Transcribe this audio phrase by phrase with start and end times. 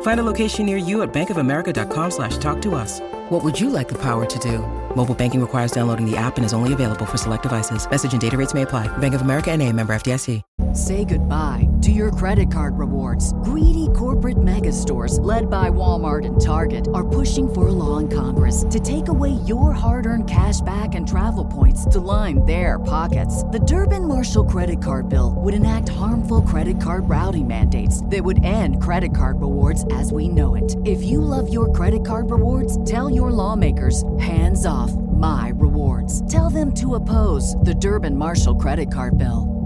[0.00, 3.00] Find a location near you at bankofamerica.com slash talk to us.
[3.28, 4.64] What would you like the power to do?
[4.98, 7.88] Mobile banking requires downloading the app and is only available for select devices.
[7.88, 8.88] Message and data rates may apply.
[8.98, 10.42] Bank of America and a member FDIC.
[10.74, 13.32] Say goodbye to your credit card rewards.
[13.44, 18.08] Greedy corporate mega stores, led by Walmart and Target, are pushing for a law in
[18.08, 22.78] Congress to take away your hard earned cash back and travel points to line their
[22.78, 23.44] pockets.
[23.44, 28.44] The Durbin Marshall credit card bill would enact harmful credit card routing mandates that would
[28.44, 30.76] end credit card rewards as we know it.
[30.84, 36.30] If you love your credit card rewards, tell your lawmakers hands off my rewards.
[36.32, 39.58] Tell them to oppose the Durbin Marshall credit card bill.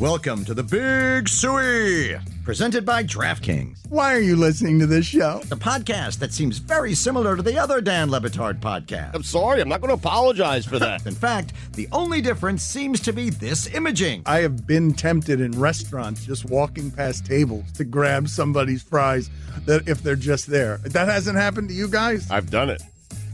[0.00, 5.40] Welcome to the Big Suey, presented by DraftKings, Why are you listening to this show?
[5.46, 9.14] the podcast that seems very similar to the other Dan Le Batard podcast.
[9.14, 11.06] I'm sorry, I'm not going to apologize for that.
[11.06, 14.22] In fact, the only difference seems to be this imaging.
[14.26, 19.30] I have been tempted in restaurants just walking past tables to grab somebody's fries
[19.66, 20.78] that if they're just there.
[20.78, 22.30] That hasn't happened to you guys?
[22.30, 22.82] I've done it.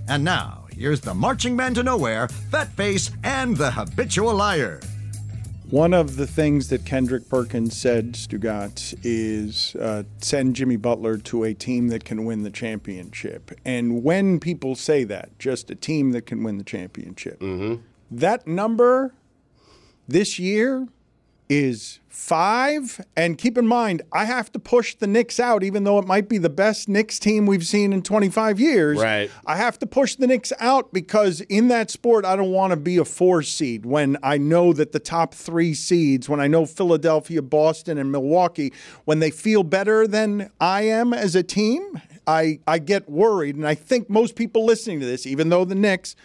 [0.09, 4.81] And now, here's the marching man to nowhere, Fat Face, and the habitual liar.
[5.70, 11.42] One of the things that Kendrick Perkins said, Stugotz, is uh, send Jimmy Butler to
[11.42, 13.50] a team that can win the championship.
[13.64, 17.41] And when people say that, just a team that can win the championship,
[18.12, 19.12] that number
[20.06, 20.87] this year
[21.49, 23.05] is five.
[23.15, 26.29] And keep in mind, I have to push the Knicks out, even though it might
[26.29, 28.99] be the best Knicks team we've seen in 25 years.
[28.99, 29.31] Right.
[29.47, 32.77] I have to push the Knicks out because in that sport, I don't want to
[32.77, 36.67] be a four seed when I know that the top three seeds, when I know
[36.67, 38.73] Philadelphia, Boston, and Milwaukee,
[39.05, 43.56] when they feel better than I am as a team, I, I get worried.
[43.56, 46.17] And I think most people listening to this, even though the Knicks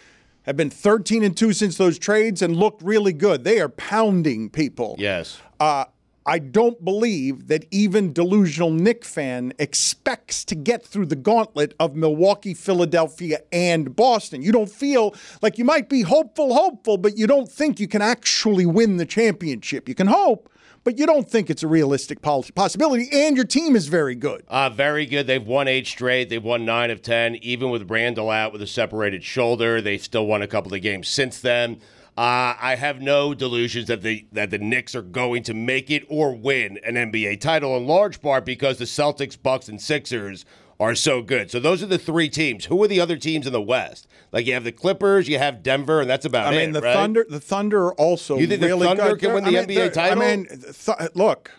[0.44, 4.50] have been 13 and 2 since those trades and looked really good, they are pounding
[4.50, 4.96] people.
[4.98, 5.40] Yes.
[5.60, 5.84] Uh,
[6.24, 11.96] I don't believe that even delusional Knick fan expects to get through the gauntlet of
[11.96, 14.40] Milwaukee, Philadelphia, and Boston.
[14.42, 18.02] You don't feel like you might be hopeful, hopeful, but you don't think you can
[18.02, 19.88] actually win the championship.
[19.88, 20.48] You can hope,
[20.84, 23.08] but you don't think it's a realistic possibility.
[23.12, 24.44] And your team is very good.
[24.48, 25.26] Uh, very good.
[25.26, 26.28] They've won eight straight.
[26.28, 27.36] They've won nine of 10.
[27.36, 31.08] Even with Randle out with a separated shoulder, they've still won a couple of games
[31.08, 31.80] since then.
[32.16, 36.04] Uh, I have no delusions that the that the Knicks are going to make it
[36.10, 40.44] or win an NBA title, in large part because the Celtics, Bucks, and Sixers
[40.80, 41.50] are so good.
[41.50, 42.66] So those are the three teams.
[42.66, 44.06] Who are the other teams in the West?
[44.32, 46.58] Like you have the Clippers, you have Denver, and that's about I it.
[46.58, 46.94] I mean, the right?
[46.94, 49.20] Thunder, the Thunder are also You think the Thunder good.
[49.20, 50.22] can win the I mean, NBA title?
[50.22, 51.50] I mean, th- look,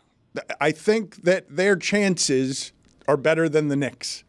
[0.59, 2.73] I think that their chances
[3.07, 4.23] are better than the Knicks.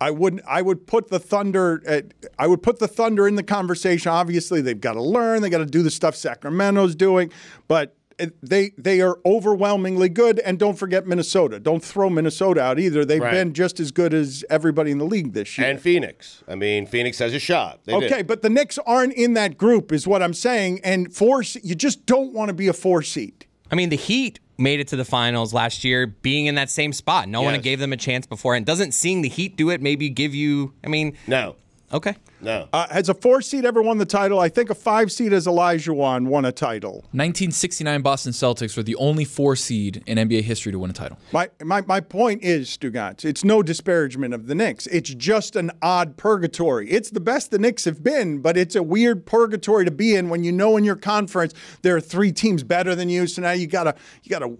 [0.00, 3.42] I would I would put the Thunder at, I would put the Thunder in the
[3.42, 4.10] conversation.
[4.10, 5.40] Obviously, they've got to learn.
[5.40, 7.30] They got to do the stuff Sacramento's doing,
[7.68, 7.96] but
[8.42, 10.38] they they are overwhelmingly good.
[10.40, 11.58] And don't forget Minnesota.
[11.60, 13.04] Don't throw Minnesota out either.
[13.04, 13.32] They've Right.
[13.32, 15.68] been just as good as everybody in the league this year.
[15.68, 16.42] and Phoenix.
[16.48, 17.80] I mean, Phoenix has a shot.
[17.84, 18.12] They did.
[18.12, 20.80] Okay, but the Knicks aren't in that group, is what I'm saying.
[20.84, 23.46] And four, you just don't want to be a four seed.
[23.70, 26.92] I mean, the Heat made it to the finals last year, being in that same
[26.92, 27.28] spot.
[27.28, 28.54] No one gave them a chance before.
[28.54, 30.72] And doesn't seeing the Heat do it maybe give you?
[30.84, 31.56] I mean, No,
[31.92, 32.14] okay.
[32.44, 32.68] No.
[32.72, 34.38] Uh, has a four seed ever won the title?
[34.38, 36.94] I think a five seed as Elijah won won a title.
[37.12, 41.18] 1969 Boston Celtics were the only four seed in NBA history to win a title.
[41.32, 44.86] My, my, my point is, Stugotz, it's no disparagement of the Knicks.
[44.88, 46.90] It's just an odd purgatory.
[46.90, 50.28] It's the best the Knicks have been, but it's a weird purgatory to be in
[50.28, 53.26] when you know in your conference there are three teams better than you.
[53.26, 54.56] So now you gotta you gotta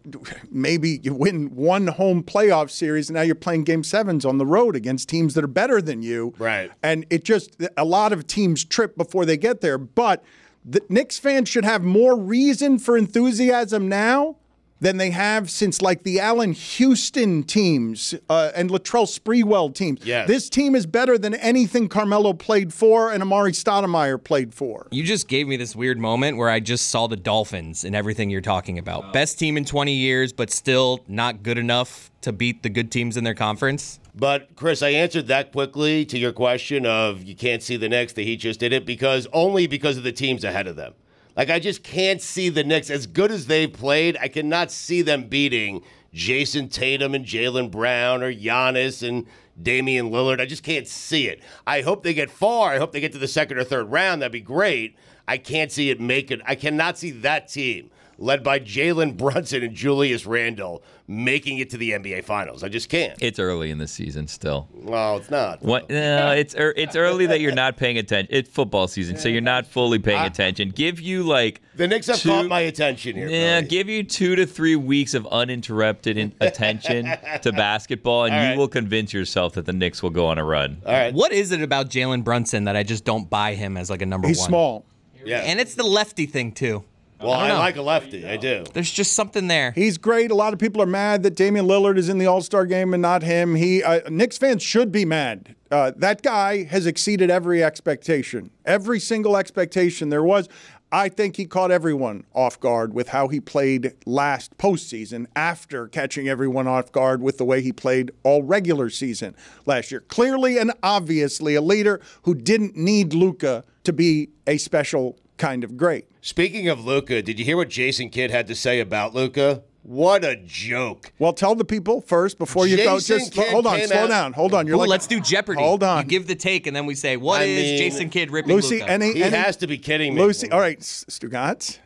[0.51, 4.47] maybe you win one home playoff series, and now you're playing game sevens on the
[4.47, 6.35] road against teams that are better than you.
[6.39, 6.71] Right.
[6.83, 9.79] And it just a lot of teams trip before they get there.
[9.79, 10.25] But
[10.65, 14.37] the Knicks fans should have more reason for enthusiasm now
[14.81, 20.05] than they have since like the Allan Houston teams uh, and Latrell Sprewell teams.
[20.05, 20.29] Yes.
[20.29, 24.87] This team is better than anything Carmelo played for and Amar'e Stoudemire played for.
[24.91, 28.31] You just gave me this weird moment where I just saw the Dolphins and everything
[28.31, 29.13] you're talking about.
[29.13, 33.17] Best team in 20 years, but still not good enough to beat the good teams
[33.17, 34.01] in their conference.
[34.15, 38.13] But Chris, I answered that quickly to your question of you can't see the Knicks.
[38.13, 40.95] The Heat just did it because only because of the teams ahead of them.
[41.37, 44.17] Like I just can't see the Knicks as good as they've played.
[44.21, 45.83] I cannot see them beating
[46.13, 49.27] Jayson Tatum and Jaylen Brown or Giannis and
[49.61, 50.41] Damian Lillard.
[50.41, 51.43] I just can't see it.
[51.67, 52.73] I hope they get far.
[52.73, 54.23] I hope they get to the second or third round.
[54.23, 54.97] That'd be great.
[55.27, 56.41] I can't see it make it.
[56.45, 61.77] I cannot see that team led by Jalen Brunson and Julius Randle making it to
[61.77, 62.63] the NBA Finals.
[62.65, 63.15] I just can't.
[63.21, 64.69] It's early in the season still.
[64.73, 65.61] Well, it's not.
[65.63, 65.91] What?
[65.91, 68.35] No, it's er, it's early that you're not paying attention.
[68.35, 70.71] It's football season, so you're not fully paying attention.
[70.71, 73.29] Give you like The Knicks have two- caught my attention here.
[73.29, 73.69] Yeah, Billy.
[73.69, 77.11] give you two to three weeks of uninterrupted in- attention
[77.43, 80.45] to basketball, and All you will convince yourself that the Knicks will go on a
[80.45, 80.81] run.
[80.87, 81.13] All right.
[81.13, 84.07] What is it about Jalen Brunson that I just don't buy him as like a
[84.07, 84.49] number He's one?
[84.49, 84.87] small.
[85.23, 85.41] Yeah.
[85.41, 86.85] And it's the lefty thing too.
[87.25, 88.27] Well, I I, like a lefty.
[88.27, 88.65] I do.
[88.73, 89.73] There's just something there.
[89.73, 90.31] He's great.
[90.31, 92.93] A lot of people are mad that Damian Lillard is in the All Star game
[92.93, 93.55] and not him.
[93.55, 95.55] He uh, Knicks fans should be mad.
[95.71, 100.49] Uh, that guy has exceeded every expectation, every single expectation there was.
[100.93, 106.29] I think he caught everyone off guard with how he played last postseason after catching
[106.29, 109.35] everyone off guard with the way he played all regular season
[109.67, 110.03] last year.
[110.03, 115.77] Clearly and obviously a leader who didn't need Luka to be a special kind of
[115.77, 116.07] great.
[116.21, 119.63] Speaking of Luka, did you hear what Jason Kidd had to say about Luka?
[119.83, 121.13] What a joke.
[121.19, 122.95] Well, tell the people first before you go.
[122.99, 124.33] Jason Just Kidd hold on, came slow out- down.
[124.33, 124.67] Hold on.
[124.67, 125.61] You're Ooh, like, let's do Jeopardy.
[125.61, 125.99] Hold on.
[125.99, 128.55] You give the take, and then we say, "What I is mean, Jason Kidd ripping
[128.57, 128.91] Lucy, Luka?
[128.91, 130.23] any, He any has to be kidding me.
[130.23, 130.51] Lucy.
[130.51, 131.81] All right, S- Stugotz,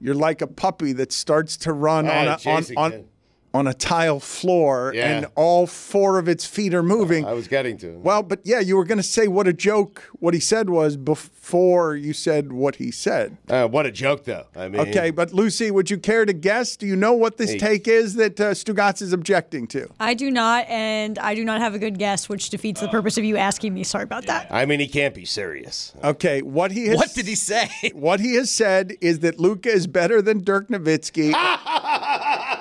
[0.00, 3.04] you're like a puppy that starts to run All on a on, Jason on, Kidd.
[3.54, 5.08] On a tile floor, Yeah.
[5.14, 7.26] and all four of its feet are moving.
[7.26, 7.98] I was getting to.
[7.98, 10.02] well, but yeah, you were going to say what a joke.
[10.20, 13.36] What he said was before you said what he said.
[13.50, 14.46] Uh, what a joke, though.
[14.56, 16.76] I mean, Okay, but Lucy, would you care to guess?
[16.76, 17.58] Do you know what this Hey.
[17.58, 19.86] take is that uh, Stugotz is objecting to?
[20.00, 23.18] I do not, and I do not have a good guess, which defeats the purpose
[23.18, 23.84] of you asking me.
[23.84, 24.46] Sorry about that.
[24.50, 25.92] I mean, he can't be serious.
[26.02, 27.68] Okay, what he has, What did he say?
[27.92, 31.34] What he has said is that Luka is better than Dirk Nowitzki.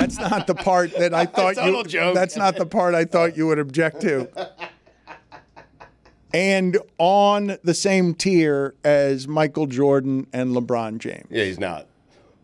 [0.00, 1.84] That's not the part that I thought you.
[1.84, 2.14] joke.
[2.14, 4.28] That's not the part I thought you would object to.
[6.34, 11.26] And on the same tier as Michael Jordan and LeBron James.
[11.30, 11.86] Yeah, he's not.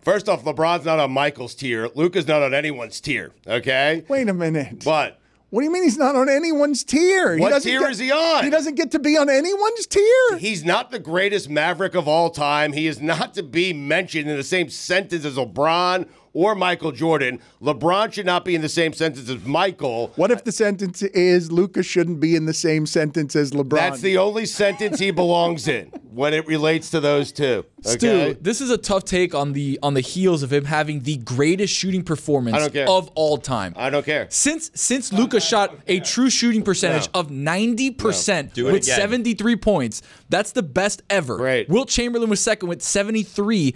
[0.01, 1.89] First off, LeBron's not on Michael's tier.
[1.95, 3.33] Luka's not on anyone's tier.
[3.47, 4.05] Okay.
[4.09, 4.83] Wait a minute.
[4.85, 5.19] But
[5.51, 7.37] What do you mean he's not on anyone's tier?
[7.39, 8.45] What doesn't tier get- is he on?
[8.45, 10.39] He doesn't get to be on anyone's tier.
[10.39, 12.73] he's not the greatest Maverick of all time.
[12.73, 17.41] He is not to be mentioned in the same sentence as LeBron or Michael Jordan.
[17.61, 20.13] LeBron should not be in the same sentence as Michael.
[20.17, 23.71] What if the sentence is Luka shouldn't be in the same sentence as LeBron?
[23.77, 27.65] That's the only sentence he belongs in when it relates to those two.
[27.85, 28.33] Okay.
[28.33, 31.17] Stu, this is a tough take on the on the heels of him having the
[31.17, 32.89] greatest shooting performance I don't care.
[32.89, 33.73] of all time.
[33.77, 34.27] I don't care.
[34.31, 38.97] Since since Luka shot a true shooting percentage of 90% Do it with again.
[38.97, 41.37] 73 points, that's the best ever.
[41.37, 41.69] Great.
[41.69, 43.75] Wilt Chamberlain was second with 73%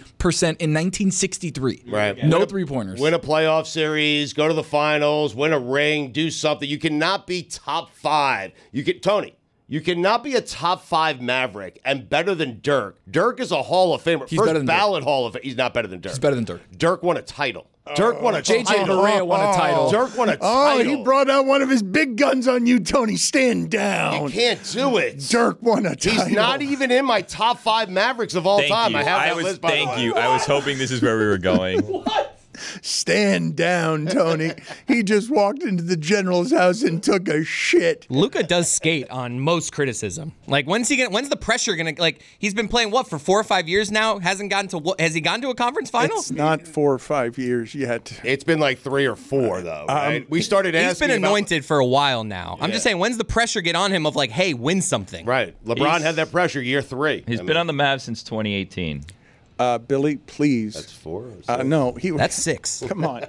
[0.59, 1.83] in 1963.
[1.87, 2.17] Right.
[2.23, 2.99] No Win a- three pointers.
[2.99, 6.67] Win a playoff series, go to the finals, win a ring, do something.
[6.67, 8.51] You cannot be top five.
[8.71, 9.37] You can Tony.
[9.69, 12.99] You cannot be a top five Maverick and better than Dirk.
[13.09, 14.27] Dirk is a Hall of Famer.
[14.27, 14.75] He's First better than Dirk.
[14.75, 15.41] ballot Hall of Fame.
[15.43, 16.13] He's not better than Dirk.
[16.13, 16.61] He's better than Dirk.
[16.77, 17.67] Dirk won a title.
[17.95, 18.97] Dirk won a JJ title.
[18.97, 19.57] Barea won a oh, oh.
[19.57, 19.91] title.
[19.91, 20.49] Dirk won a oh, title.
[20.49, 20.97] Oh, title.
[20.97, 23.17] he brought out one of his big guns on you, Tony.
[23.17, 24.23] Stand down.
[24.23, 25.19] You can't do it.
[25.29, 26.25] Dirk won a title.
[26.25, 28.91] He's not even in my top five Mavericks of all Thank time.
[28.91, 28.97] you.
[28.97, 29.61] I have that was, list.
[29.61, 30.03] By thank the way.
[30.03, 30.15] you.
[30.15, 31.81] I was hoping this is where we were going.
[32.81, 34.53] Stand down, Tony.
[34.87, 38.05] he just walked into the general's house and took a shit.
[38.09, 40.33] Luka does skate on most criticism.
[40.47, 41.09] Like when's he gonna?
[41.09, 41.93] When's the pressure gonna?
[41.97, 44.19] Like he's been playing what for four or five years now?
[44.19, 44.99] Hasn't gotten to what?
[44.99, 46.17] Has he gone to a conference final?
[46.17, 48.19] It's not four or five years yet.
[48.23, 49.81] It's been like three or four uh, though.
[49.89, 50.29] Um, right?
[50.29, 52.57] we started He's asking been about- anointed for a while now.
[52.61, 55.25] I'm just saying, when's the pressure get on him of like, hey, win something?
[55.25, 55.55] Right.
[55.65, 57.23] LeBron He's- had that pressure year three.
[57.27, 59.03] He's I been on the Mavs since 2018.
[59.59, 60.75] Uh, Billy, please.
[60.75, 61.23] That's four.
[61.23, 61.65] or Uh, six.
[61.65, 62.11] no, he.
[62.11, 62.83] That's six.
[62.87, 63.25] Come on,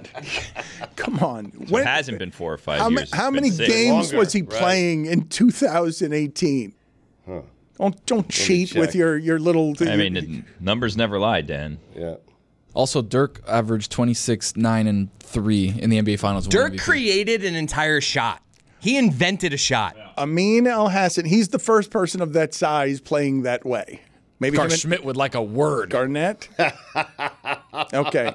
[0.95, 1.67] come on.
[1.67, 3.13] So it hasn't been four or five How, ma- years.
[3.13, 3.67] how many six.
[3.73, 4.49] games Longer, was he right.
[4.51, 6.73] playing in 2018?
[7.77, 9.73] Don't don't cheat with your your little.
[9.79, 11.79] I mean, it, numbers never lie, Dan.
[11.95, 12.15] Yeah.
[12.75, 16.47] Also, Dirk averaged 26, 9, and 3 in the NBA Finals.
[16.47, 16.79] Dirk MVP.
[16.79, 18.43] created an entire shot.
[18.79, 19.97] He invented a shot.
[20.17, 21.25] Amin Elhassan.
[21.25, 24.01] He's the first person of that size playing that way.
[24.39, 25.89] Maybe Gar him and- Schmidt would like a word.
[25.89, 26.47] Garnett.
[27.93, 28.33] okay,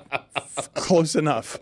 [0.74, 1.58] close enough.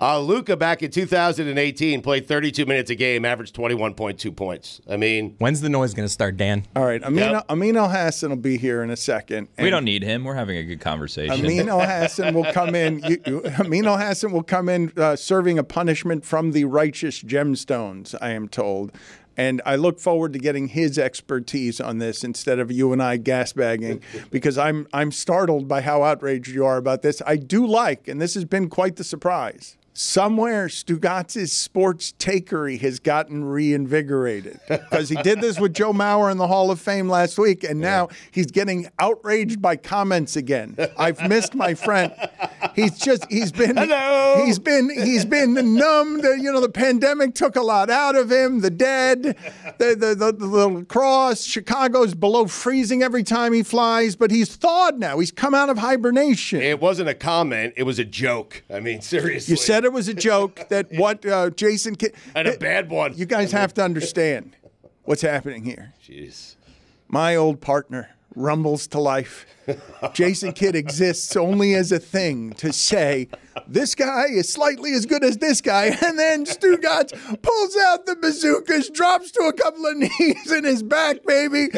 [0.00, 4.80] Uh, Luka back in 2018 played 32 minutes a game, averaged 21.2 points.
[4.90, 6.64] I mean, When's the noise gonna start, Dan?
[6.74, 7.44] All right, Amin, Yep.
[7.50, 9.48] Amin Elhassan will be here in a second.
[9.58, 10.24] We don't need him.
[10.24, 11.32] We're having a good conversation.
[11.44, 12.98] Amin Al Hassan will come in.
[13.00, 18.14] You, you, Amin Elhassan will come in uh, serving a punishment from the righteous gemstones.
[18.20, 18.92] I am told.
[19.36, 23.18] And I look forward to getting his expertise on this instead of you and I
[23.18, 27.22] gasbagging because I'm I'm startled by how outraged you are about this.
[27.26, 29.76] I do like, and this has been quite the surprise.
[29.94, 36.38] Somewhere Stugotz's sports takery has gotten reinvigorated because he did this with Joe Mauer in
[36.38, 40.76] the Hall of Fame last week, and now he's getting outraged by comments again.
[40.96, 42.10] I've missed my friend.
[42.74, 44.42] He's just he's been Hello.
[44.46, 46.22] he's been he's been numb.
[46.22, 48.60] The, you know the pandemic took a lot out of him.
[48.60, 49.22] The dead,
[49.76, 51.42] the the, the the little cross.
[51.44, 55.18] Chicago's below freezing every time he flies, but he's thawed now.
[55.18, 56.62] He's come out of hibernation.
[56.62, 58.62] It wasn't a comment; it was a joke.
[58.72, 59.52] I mean, seriously.
[59.52, 63.14] You said it was a joke that what uh, Jason Kidd and a bad one.
[63.16, 64.56] You guys have to understand
[65.04, 65.94] what's happening here.
[66.04, 66.56] Jeez.
[67.08, 69.46] My old partner rumbles to life.
[70.12, 73.28] Jason Kidd exists only as a thing to say
[73.68, 77.12] this guy is slightly as good as this guy, and then Stugotz
[77.42, 81.68] pulls out the bazookas, drops to a couple of knees in his back, baby.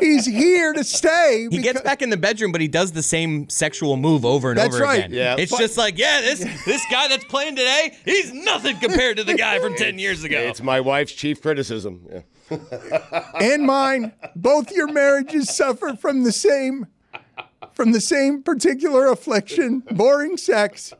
[0.00, 1.48] He's here to stay.
[1.50, 4.58] He gets back in the bedroom, but he does the same sexual move over and
[4.58, 4.98] That's over right.
[5.04, 5.12] again.
[5.12, 5.36] Yeah.
[5.38, 9.24] It's But- just like, yeah, this this guy that's playing today, he's nothing compared to
[9.24, 10.38] the guy from ten years ago.
[10.38, 12.06] It's my wife's chief criticism.
[12.10, 12.20] Yeah.
[12.50, 14.12] And mine.
[14.34, 16.86] Both your marriages suffer from the same
[17.72, 20.94] from the same particular affliction, boring sex.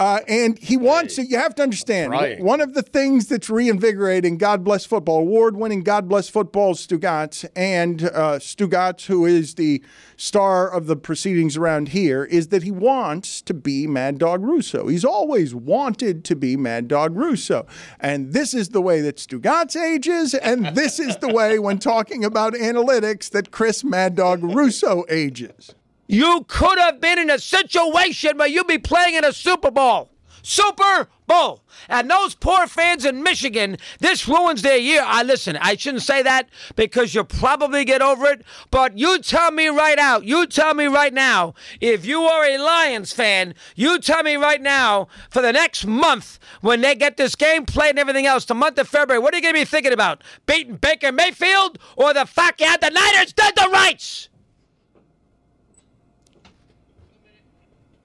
[0.00, 4.38] Uh, and he wants to, you have to understand, one of the things that's reinvigorating
[4.38, 9.82] God Bless Football, award winning God Bless Football Stugotz, and uh, Stugotz, who is the
[10.16, 14.86] star of the proceedings around here, is that he wants to be Mad Dog Russo.
[14.86, 17.66] He's always wanted to be Mad Dog Russo.
[17.98, 22.24] And this is the way that Stugotz ages, and this is the way, when talking
[22.24, 25.74] about analytics, that Chris Mad Dog Russo ages.
[26.08, 30.10] You could have been in a situation where you'd be playing in a Super Bowl.
[30.42, 31.62] Super Bowl.
[31.90, 35.02] And those poor fans in Michigan, this ruins their year.
[35.04, 38.42] I listen, I shouldn't say that because you'll probably get over it.
[38.70, 42.56] But you tell me right out, you tell me right now, if you are a
[42.56, 47.34] Lions fan, you tell me right now, for the next month, when they get this
[47.34, 49.66] game played and everything else, the month of February, what are you going to be
[49.66, 50.24] thinking about?
[50.46, 54.30] Beating Baker Mayfield or the fact you had the Niners dead to rights?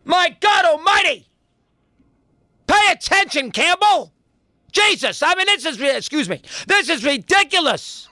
[0.06, 1.28] My God Almighty!
[2.68, 4.14] Pay attention, Campbell!
[4.72, 8.10] Jesus, I mean, this is, excuse me, this is ridiculous!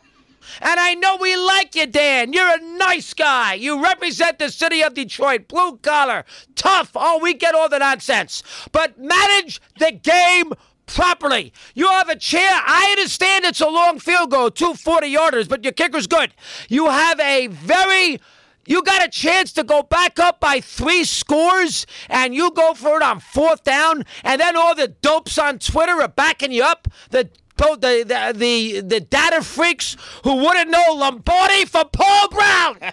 [0.59, 2.33] And I know we like you, Dan.
[2.33, 3.53] You're a nice guy.
[3.53, 6.91] You represent the city of Detroit, blue collar, tough.
[6.95, 8.43] Oh, we get all the nonsense.
[8.71, 10.53] But manage the game
[10.85, 11.53] properly.
[11.73, 12.51] You have a chair.
[12.51, 16.33] I understand it's a long field goal, two 40 yarders, but your kicker's good.
[16.67, 18.19] You have a very
[18.65, 22.97] you got a chance to go back up by three scores, and you go for
[22.97, 26.87] it on fourth down, and then all the dopes on Twitter are backing you up.
[27.09, 32.77] The the the the, the data freaks who wouldn't know Lombardi for Paul Brown.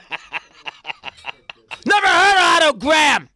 [1.86, 3.28] Never heard of Otto Graham.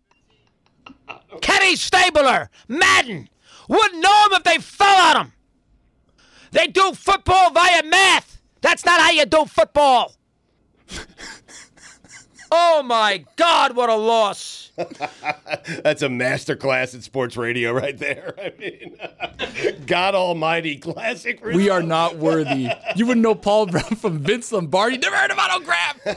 [1.40, 3.28] Kenny Stabler, Madden.
[3.68, 5.32] Wouldn't know him if they fell on him.
[6.50, 8.40] They do football via math.
[8.60, 10.14] That's not how you do football.
[12.54, 14.72] Oh my God, what a loss.
[14.76, 18.34] That's a masterclass in sports radio right there.
[18.38, 18.98] I mean,
[19.86, 21.42] God Almighty, classic.
[21.42, 22.68] We are not worthy.
[22.94, 24.98] You wouldn't know Paul Brown from Vince Lombardi.
[24.98, 26.16] Never heard of Otto Graham.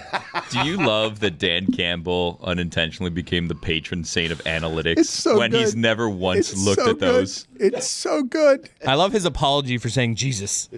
[0.52, 5.38] Do you love that Dan Campbell unintentionally became the patron saint of analytics It's so
[5.38, 7.48] when he's never once It's looked so at those?
[7.58, 7.76] Good.
[7.76, 8.70] It's so good.
[8.86, 10.70] I love his apology for saying Jesus.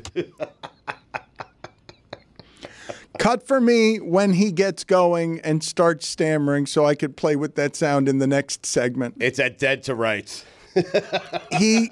[3.18, 7.56] Cut for me when he gets going and starts stammering so I could play with
[7.56, 9.16] that sound in the next segment.
[9.20, 10.46] It's at dead to rights.
[11.58, 11.92] He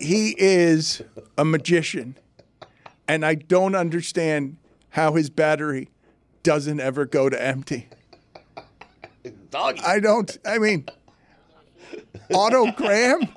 [0.00, 1.02] he is
[1.36, 2.16] a magician.
[3.08, 4.56] And I don't understand
[4.90, 5.90] how his battery
[6.42, 7.88] doesn't ever go to empty.
[9.50, 9.80] Doggy.
[9.80, 10.86] I don't I mean
[12.32, 13.28] Otto Graham?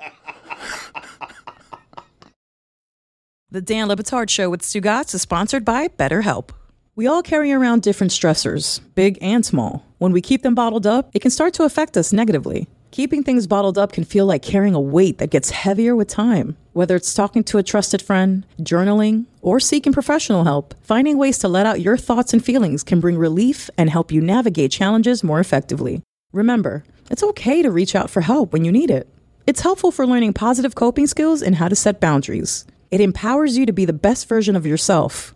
[3.50, 6.50] The Dan Le Batard Show with Stugatz is sponsored by BetterHelp.
[6.98, 9.86] We all carry around different stressors, big and small.
[10.00, 12.68] When we keep them bottled up, it can start to affect us negatively.
[12.90, 16.58] Keeping things bottled up can feel like carrying a weight that gets heavier with time.
[16.74, 21.48] Whether it's talking to a trusted friend, journaling, or seeking professional help, finding ways to
[21.48, 25.40] let out your thoughts and feelings can bring relief and help you navigate challenges more
[25.40, 26.02] effectively.
[26.34, 29.08] Remember, it's okay to reach out for help when you need it.
[29.46, 32.66] It's helpful for learning positive coping skills and how to set boundaries.
[32.90, 35.36] It empowers you to be the best version of yourself.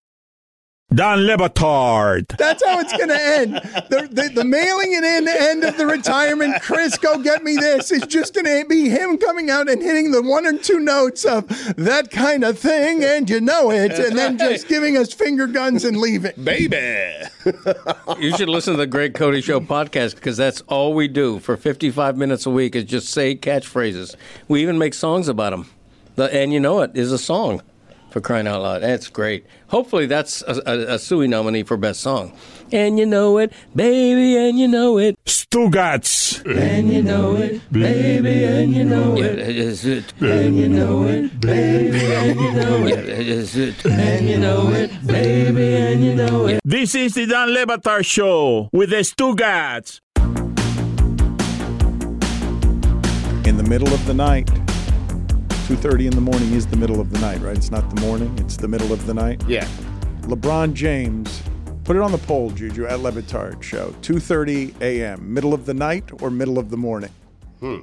[0.93, 2.27] Don Le Batard.
[2.37, 3.53] That's how it's going to end.
[3.89, 7.91] The, the, the mailing it in end of the retirement, Chris, go get me this,
[7.91, 11.23] is just going to be him coming out and hitting the one or two notes
[11.23, 15.47] of that kind of thing, and you know it, and then just giving us finger
[15.47, 16.33] guns and leaving.
[16.43, 17.07] Baby.
[18.19, 21.55] you should listen to the Greg Cote Show podcast because that's all we do for
[21.55, 24.15] 55 minutes a week is just say catchphrases.
[24.49, 25.69] We even make songs about them.
[26.15, 27.61] The, and you know it is a song
[28.11, 28.81] for crying out loud.
[28.81, 29.45] That's great.
[29.67, 32.33] Hopefully, that's a, a, a Suey nominee for best song.
[32.71, 35.17] And you know it, baby, and you know it.
[35.25, 36.45] Stugotz.
[36.45, 39.39] And you know it, baby, and you know it.
[39.39, 40.13] Is it?
[40.21, 43.09] And you know it, baby, and you know it.
[43.09, 43.85] Is it?
[43.85, 46.61] And you know it, baby, and you know it.
[46.63, 49.99] This is the Don Le Batard Show with the Stugotz.
[53.45, 54.49] In the middle of the night,
[55.71, 57.55] 2.30 in the morning is the middle of the night, right?
[57.55, 59.41] It's not the morning, it's the middle of the night.
[59.47, 59.65] Yeah.
[60.23, 61.41] LeBron James,
[61.85, 63.91] put it on the poll, Juju, at Le Batard Show.
[64.01, 67.09] 2.30 a.m., middle of the night or middle of the morning?
[67.61, 67.77] Hmm.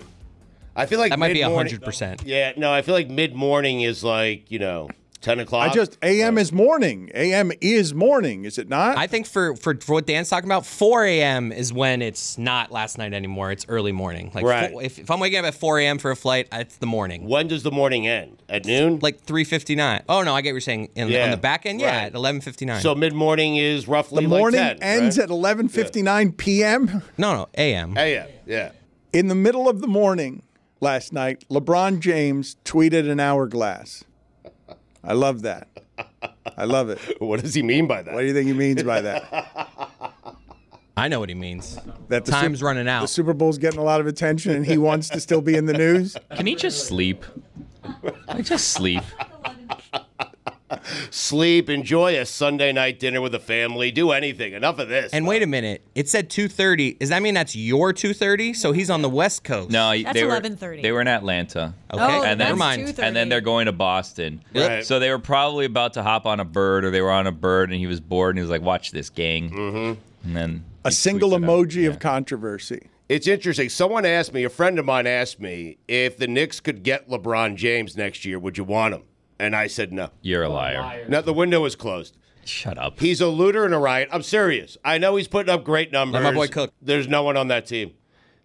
[0.77, 2.21] I feel like That might be mid-morning- 100%.
[2.27, 4.91] Yeah, no, I feel like mid morning is like, you know,
[5.21, 5.69] 10 o'clock.
[5.71, 6.39] I just, a.m.
[6.39, 7.11] is morning.
[7.13, 7.51] A.m.
[7.61, 8.97] is morning, is it not?
[8.97, 11.51] I think for, for for what Dan's talking about, 4 a.m.
[11.51, 13.51] is when it's not last night anymore.
[13.51, 14.31] It's early morning.
[14.33, 14.71] Like Right.
[14.71, 15.99] fo- if, if I'm waking up at 4 a.m.
[15.99, 17.27] for a flight, it's the morning.
[17.29, 18.43] When does the morning end?
[18.49, 19.01] At noon?
[19.03, 20.05] Like 3:59.
[20.09, 20.91] Oh no, I get what you're saying.
[20.95, 22.07] In, Yeah, On the back end, yeah, right.
[22.07, 22.81] at 11:59.
[22.81, 25.25] So mid morning is roughly the morning like 10, ends right?
[25.25, 27.03] at 11.59 p.m.?
[27.19, 27.97] no, no, a.m.
[27.99, 28.71] AM, yeah.
[29.13, 30.43] In the middle of the morning
[30.81, 34.05] last night, LeBron James tweeted an hourglass.
[35.05, 35.69] I love that.
[36.57, 36.99] I love it.
[37.21, 38.15] What does he mean by that?
[38.15, 39.55] What do you think he means by that?
[40.97, 41.79] I know what he means.
[42.09, 43.03] That the Time's Sup- running out.
[43.03, 45.67] The Super Bowl's getting a lot of attention, and he wants to still be in
[45.67, 46.17] the news.
[46.35, 47.25] Can he just sleep?
[48.27, 49.03] Like just sleep.
[51.11, 54.53] Sleep, enjoy a Sunday night dinner with the family, do anything.
[54.53, 55.13] Enough of this.
[55.13, 56.99] And wait a minute, it said 2:30.
[56.99, 58.55] Does that mean that's your 2:30?
[58.55, 59.71] So he's on the West Coast.
[59.71, 60.83] No, That's they were 11:30.
[60.83, 61.75] they were in Atlanta.
[61.93, 62.83] Okay, Oh, and that's then, mind.
[62.87, 63.03] 2:30.
[63.07, 64.43] and then they're going to Boston.
[64.55, 64.85] Right.
[64.85, 67.33] So they were probably about to hop on a bird, or they were on a
[67.33, 70.01] bird, and he was bored, and he was like, "Watch this, gang." Mm-hmm.
[70.29, 71.49] And then A he single tweets it out.
[71.51, 72.89] emoji of controversy.
[73.09, 73.71] It's interesting.
[73.71, 77.55] Someone asked me, a friend of mine asked me, if the Knicks could get LeBron
[77.57, 79.03] James next year, would you want him?
[79.39, 80.11] And I said no.
[80.23, 81.05] You're a liar.
[81.09, 82.17] No, the window was closed.
[82.45, 82.99] Shut up.
[82.99, 84.09] He's a looter and a riot.
[84.11, 84.77] I'm serious.
[84.85, 86.23] I know he's putting up great numbers.
[86.23, 86.73] my boy cook.
[86.81, 87.93] There's no one on that team.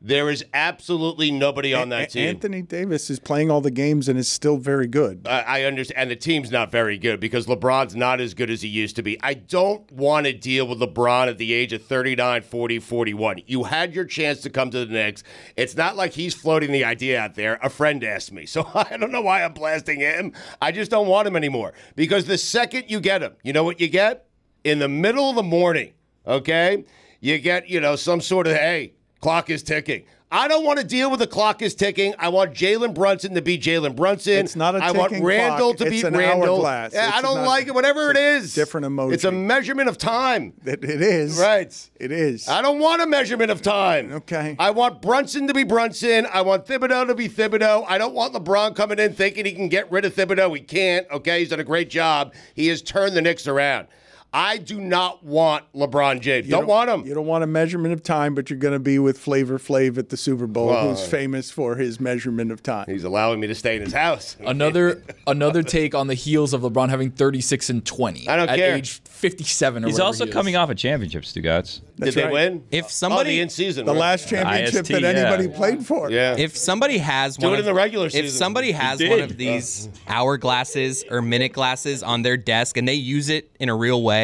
[0.05, 2.27] There is absolutely nobody on that team.
[2.27, 5.25] Anthony Davis is playing all the games and is still very good.
[5.25, 5.97] I, I understand.
[5.97, 9.01] And the team's not very good because LeBron's not as good as he used to
[9.01, 9.17] be.
[9.23, 13.43] I don't want to deal with LeBron at the age of 39, 40, 41.
[13.47, 15.23] You had your chance to come to the Knicks.
[15.55, 17.57] It's not like he's floating the idea out there.
[17.63, 18.45] A friend asked me.
[18.53, 20.31] So I don't know why I'm blasting him.
[20.61, 23.79] I just don't want him anymore because the second you get him, you know what
[23.79, 24.27] you get?
[24.63, 25.93] In the middle of the morning,
[26.27, 26.83] okay?
[27.19, 30.03] You get, you know, some sort of, hey, clock is ticking.
[30.29, 32.13] I don't want to deal with the clock is ticking.
[32.19, 34.33] I want Jalen Brunson to be Jalen Brunson.
[34.33, 35.77] It's not a I want Randle clock.
[35.77, 36.55] to be an Randle.
[36.55, 36.93] hourglass.
[36.95, 37.73] I don't not- like it.
[37.73, 39.13] Whatever it's different emoji.
[39.13, 40.53] It's a measurement of time.
[40.65, 41.37] It, it is.
[41.39, 41.71] Right.
[42.01, 42.49] It is.
[42.49, 44.11] I don't want a measurement of time.
[44.11, 44.57] Okay.
[44.59, 46.27] I want Brunson to be Brunson.
[46.33, 47.85] I want Thibodeau to be Thibodeau.
[47.87, 50.53] I don't want LeBron coming in thinking he can get rid of Thibodeau.
[50.55, 51.07] He can't.
[51.11, 52.33] Okay, he's done a great job.
[52.55, 53.87] He has turned the Knicks around.
[54.35, 56.47] I do not want LeBron James.
[56.47, 57.05] You Don't, want him.
[57.05, 59.99] You don't want a measurement of time, but you're going to be with Flavor Flav
[59.99, 62.85] at the Super Bowl, Well, who's famous for his measurement of time.
[62.87, 64.35] He's allowing me to stay in his house.
[64.45, 68.57] Another another take on the heels of LeBron having 36 and 20 I don't at
[68.57, 68.75] care.
[68.75, 71.81] age 57 or He's also he coming off a championship, Stugotz.
[71.97, 72.63] That's Did they win?
[72.71, 73.99] If oh, somebody- the in season, The right?
[73.99, 75.09] last championship IST, that yeah.
[75.09, 76.09] anybody played for.
[76.09, 76.35] Yeah.
[76.37, 78.25] If somebody has Do one it of, in the regular season.
[78.25, 82.95] If somebody has one of these hourglasses or minute glasses on their desk and they
[82.95, 84.22] use it in a real way,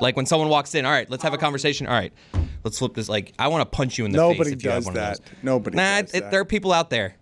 [0.00, 1.86] like when someone walks in, all right, let's have a conversation.
[1.86, 2.12] All right,
[2.64, 3.08] let's flip this.
[3.08, 4.52] Like, I want to punch you in the Nobody face.
[4.54, 5.18] if you have does one of that.
[5.18, 5.34] those.
[5.42, 6.30] Nobody Nah, does it- that.
[6.30, 7.16] there are people out there.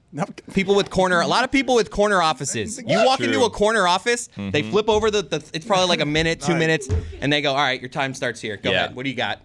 [0.55, 2.81] People with corner, a lot of people with corner offices.
[2.87, 4.71] You walk into a corner office, they mm-hmm.
[4.71, 6.89] flip over the, the, it's probably like a minute, two minutes,
[7.21, 8.57] and they go, all right, your time starts here.
[8.57, 8.85] Go Yeah.
[8.85, 8.97] ahead.
[8.97, 9.41] What do you got?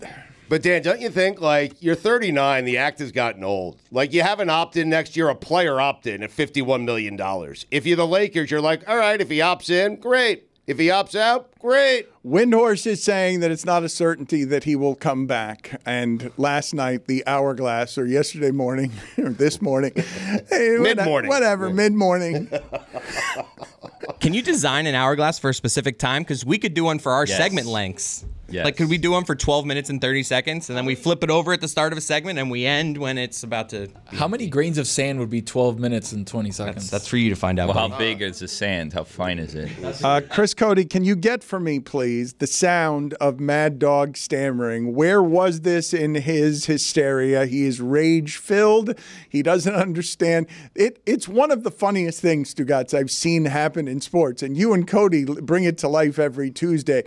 [0.48, 3.78] But Dan, don't you think like you're 39, the act has gotten old.
[3.92, 7.66] Like you have an opt-in next year, a player opt-in at 51 million dollars.
[7.72, 10.48] If you're the Lakers, you're like, all right, if he opts in, great.
[10.66, 12.08] If he opts out, great.
[12.26, 15.82] Windhorst is saying that it's not a certainty that he will come back.
[15.86, 21.28] And last night, the hourglass, or yesterday morning, or this morning, eh, Mid-morning.
[21.28, 22.50] whatever, mid morning.
[24.22, 26.24] Can you design an hourglass for a specific time?
[26.24, 27.38] Because we could do one for our Yes.
[27.38, 28.24] segment lengths.
[28.50, 28.66] Yes.
[28.66, 31.24] Like, could we do them for 12 minutes and 30 seconds, and then we flip
[31.24, 33.88] it over at the start of a segment, and we end when it's about to?
[34.12, 36.90] How many grains of sand would be 12 minutes and 20 seconds?
[36.90, 37.70] That's for you to find out.
[37.70, 38.94] Well, how big is the sand?
[38.94, 39.72] How fine is it?
[40.04, 44.94] Uh, Chris Cote, can you get for me, please, the sound of Mad Dog stammering?
[44.94, 47.46] Where was this in his hysteria?
[47.46, 48.94] He is rage filled.
[49.30, 50.48] He doesn't understand.
[50.76, 51.02] It.
[51.06, 54.44] It's one of the funniest things, Stugotz, I've seen happen in sports.
[54.44, 55.14] And you and Cote
[55.46, 57.04] bring it to life every Tuesday.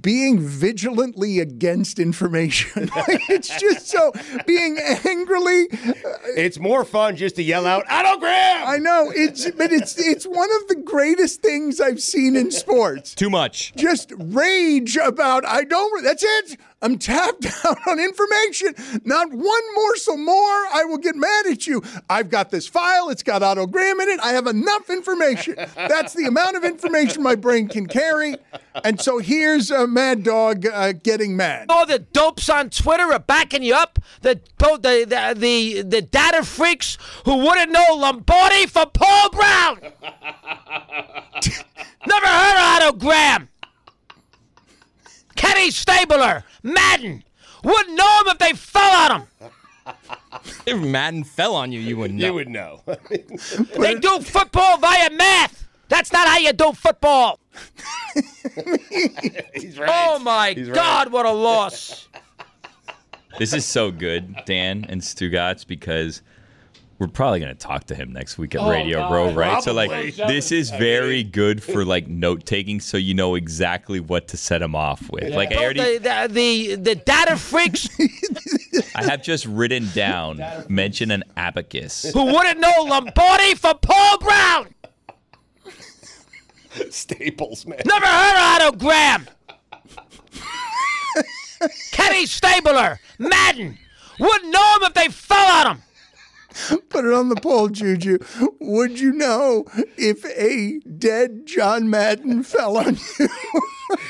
[0.00, 0.40] Being
[0.80, 2.90] vigilantly against information.
[3.28, 4.12] it's just so,
[4.46, 5.66] being angrily.
[5.72, 8.66] Uh, it's more fun just to yell out Otto Graham.
[8.66, 13.14] I know it's, but it's it's one of the greatest things I've seen in sports.
[13.14, 13.74] Too much.
[13.76, 16.02] Just rage about I don't.
[16.02, 16.58] That's it.
[16.82, 18.74] I'm tapped out on information.
[19.04, 20.34] Not one morsel more.
[20.72, 21.82] I will get mad at you.
[22.08, 23.10] I've got this file.
[23.10, 24.20] It's got Otto Graham in it.
[24.20, 25.56] I have enough information.
[25.76, 28.36] That's the amount of information my brain can carry.
[28.82, 31.66] And so here's a mad dog uh, getting mad.
[31.68, 33.98] All the dopes on Twitter are backing you up.
[34.22, 39.80] The the the the, the data freaks who wouldn't know Lombardi for Paul Brown.
[42.06, 43.49] Never heard of Otto Graham.
[45.40, 47.24] Kenny Stabler, Madden.
[47.64, 49.26] Wouldn't know him if they fell on him.
[50.66, 52.26] If Madden fell on you, you wouldn't know.
[52.26, 52.82] You would know.
[52.86, 55.66] They do football via math.
[55.88, 57.40] That's not how you do football.
[59.54, 59.90] He's right.
[59.90, 60.74] Oh my He's right.
[60.74, 62.08] God, what a loss.
[63.38, 66.22] This is so good, Dan and Stugotz, because
[67.00, 69.12] we're probably going to talk to him next week at Oh, Radio God.
[69.12, 69.62] Row, right?
[69.62, 74.28] So, like, this is very good for like note taking, so you know exactly what
[74.28, 75.34] to set him off with.
[75.34, 77.88] Like, I already, the, the, the, the data freaks
[78.94, 82.02] I have just written down, mention an abacus.
[82.12, 84.74] who wouldn't know Lombardi for Paul Brown.
[86.90, 87.80] Staples, man.
[87.84, 89.26] Never heard of Otto Graham.
[91.92, 93.76] Kenny Stabler, Madden.
[94.18, 95.82] Wouldn't know him if they fell on him.
[96.88, 98.18] Put it on the poll, Juju.
[98.60, 99.64] Would you know
[99.96, 103.28] if a dead John Madden fell on you?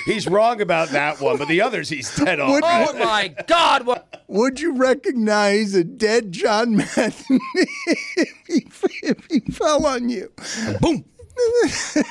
[0.07, 2.50] He's wrong about that one, but the others he's dead on.
[2.53, 3.87] Would- Oh my God!
[3.87, 4.24] What?
[4.29, 7.14] Would you recognize a dead John Madden
[7.57, 8.66] if he,
[9.03, 10.31] if he fell on you?
[10.81, 11.05] Boom.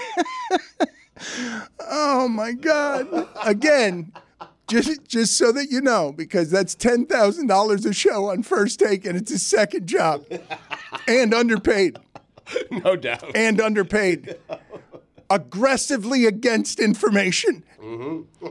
[1.89, 3.27] oh my God!
[3.43, 4.11] Again,
[4.69, 8.79] just just so that you know, because that's ten thousand dollars a show on First
[8.79, 10.25] Take, and it's his second job,
[11.07, 11.97] and underpaid,
[12.71, 13.35] No doubt.
[13.35, 14.37] and underpaid.
[15.29, 17.63] Aggressively against information.
[17.81, 18.47] Mm-hmm.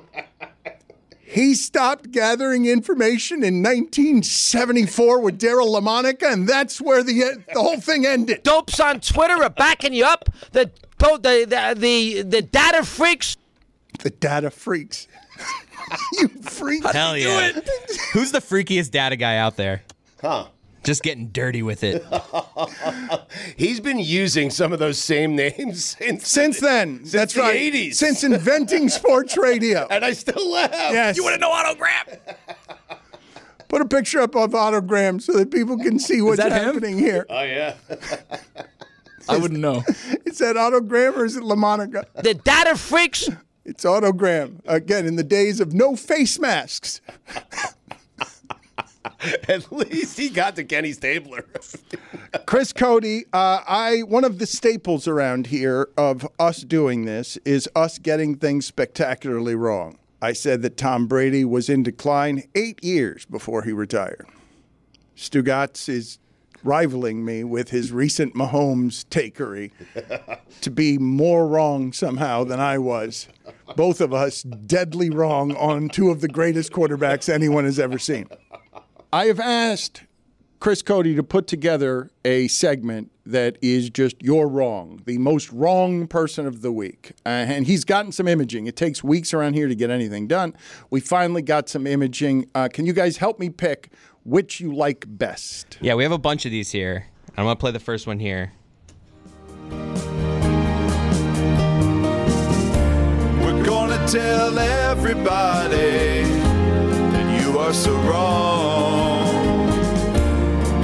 [1.20, 7.80] He stopped gathering information in 1974 with Daryle Lamonica, and that's where the the whole
[7.80, 8.42] thing ended.
[8.44, 10.28] Dopes on Twitter are backing you up.
[10.52, 13.36] The the the the, the data freaks.
[14.00, 15.06] The data freaks.
[16.18, 16.84] you freak.
[16.84, 17.52] Hell yeah.
[18.12, 19.82] Who's the freakiest data guy out there?
[20.20, 20.46] Huh.
[20.84, 22.02] Just getting dirty with it.
[23.56, 27.72] He's been using some of those same names since, Since then, that's the right.
[27.74, 27.94] 80s.
[27.94, 29.86] Since inventing sports radio.
[29.90, 30.70] and I still laugh.
[30.72, 31.16] Yes.
[31.16, 32.06] You want to know Otto Graham?
[33.68, 36.64] Put a picture up of Otto Graham so that people can see what's that him?
[36.64, 37.26] happening here.
[37.28, 37.74] Oh yeah.
[39.28, 39.82] I wouldn't know.
[40.24, 42.04] Is that Otto Graham or is it LaMonica?
[42.22, 43.28] The data freaks.
[43.68, 44.62] It's Otto Graham.
[44.66, 47.02] Again, in the days of no face masks.
[49.46, 51.44] At least he got to Kenny Stabler.
[52.46, 57.68] Chris Cote, uh, I one of the staples around here of us doing this is
[57.76, 59.98] us getting things spectacularly wrong.
[60.22, 64.26] I said that Tom Brady was in decline eight years before he retired.
[65.14, 66.18] Stugotz is
[66.64, 69.70] rivaling me with his recent Mahomes takery
[70.60, 73.28] to be more wrong somehow than I was.
[73.76, 78.28] Both of us deadly wrong on two of the greatest quarterbacks anyone has ever seen.
[79.12, 80.02] I have asked
[80.60, 86.08] Chris Cote to put together a segment that is just you're wrong, the most wrong
[86.08, 87.12] person of the week.
[87.24, 88.66] Uh, and he's gotten some imaging.
[88.66, 90.54] It takes weeks around here to get anything done.
[90.90, 92.50] We finally got some imaging.
[92.54, 93.92] Uh, can you guys help me pick
[94.28, 95.78] which you like best?
[95.80, 97.06] Yeah, we have a bunch of these here.
[97.36, 98.52] I'm going to play the first one here.
[103.40, 106.24] We're gonna tell everybody
[107.12, 109.68] that you are so wrong.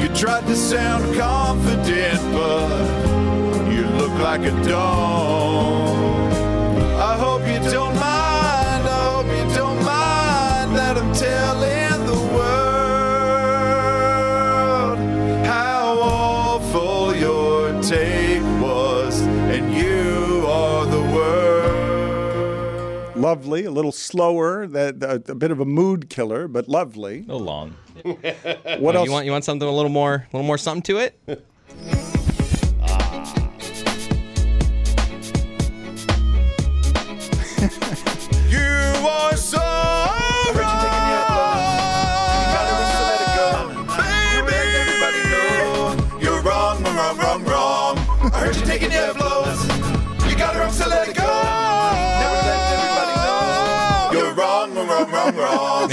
[0.01, 6.24] You tried to sound confident, but you look like a dog.
[23.35, 27.25] Lovely, a little slower, that a, a bit of a mood killer, but lovely.
[27.27, 27.75] No long.
[28.05, 29.07] What Oh, else?
[29.07, 31.19] You want you want something a little more, a little more something to it?
[32.87, 33.35] Ah.
[38.49, 39.59] You are so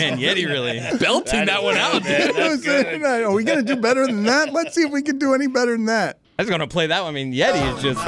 [0.02, 2.04] Man, Yeti really belting that one out.
[2.04, 3.06] Dude.
[3.06, 4.54] Are we gonna do better than that?
[4.54, 6.20] Let's see if we can do any better than that.
[6.40, 7.10] I was gonna play that one.
[7.10, 8.00] I mean, Yeti is just.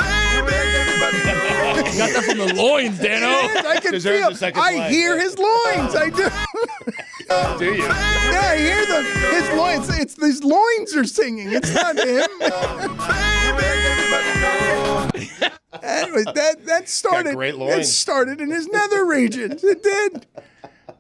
[1.98, 3.28] Got that from the loins, Dano.
[3.28, 4.48] I can Deserves feel.
[4.50, 4.92] I flag.
[4.92, 5.96] hear his loins.
[5.96, 6.30] I do.
[7.60, 7.84] Do you?
[7.84, 9.04] Yeah, I hear them.
[9.34, 9.90] His loins.
[10.00, 11.52] It's these loins are singing.
[11.52, 12.28] It's not him.
[15.84, 17.36] anyway, that that started.
[17.36, 19.64] great It started in his nether regions.
[19.64, 20.26] It did.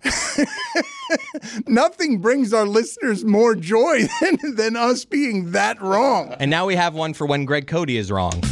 [1.67, 6.35] Nothing brings our listeners more joy than, than us being that wrong.
[6.39, 8.43] And now we have one for when Greg Cote is wrong.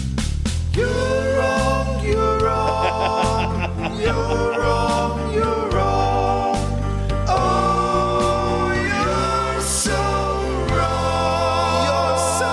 [0.74, 0.88] You're
[1.38, 6.56] wrong, you're wrong, you're wrong, you're wrong.
[7.28, 9.92] Oh, you're so
[10.74, 12.52] wrong, you're so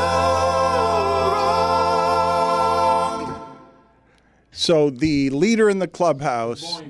[3.38, 3.58] wrong.
[4.50, 6.82] So the leader in the clubhouse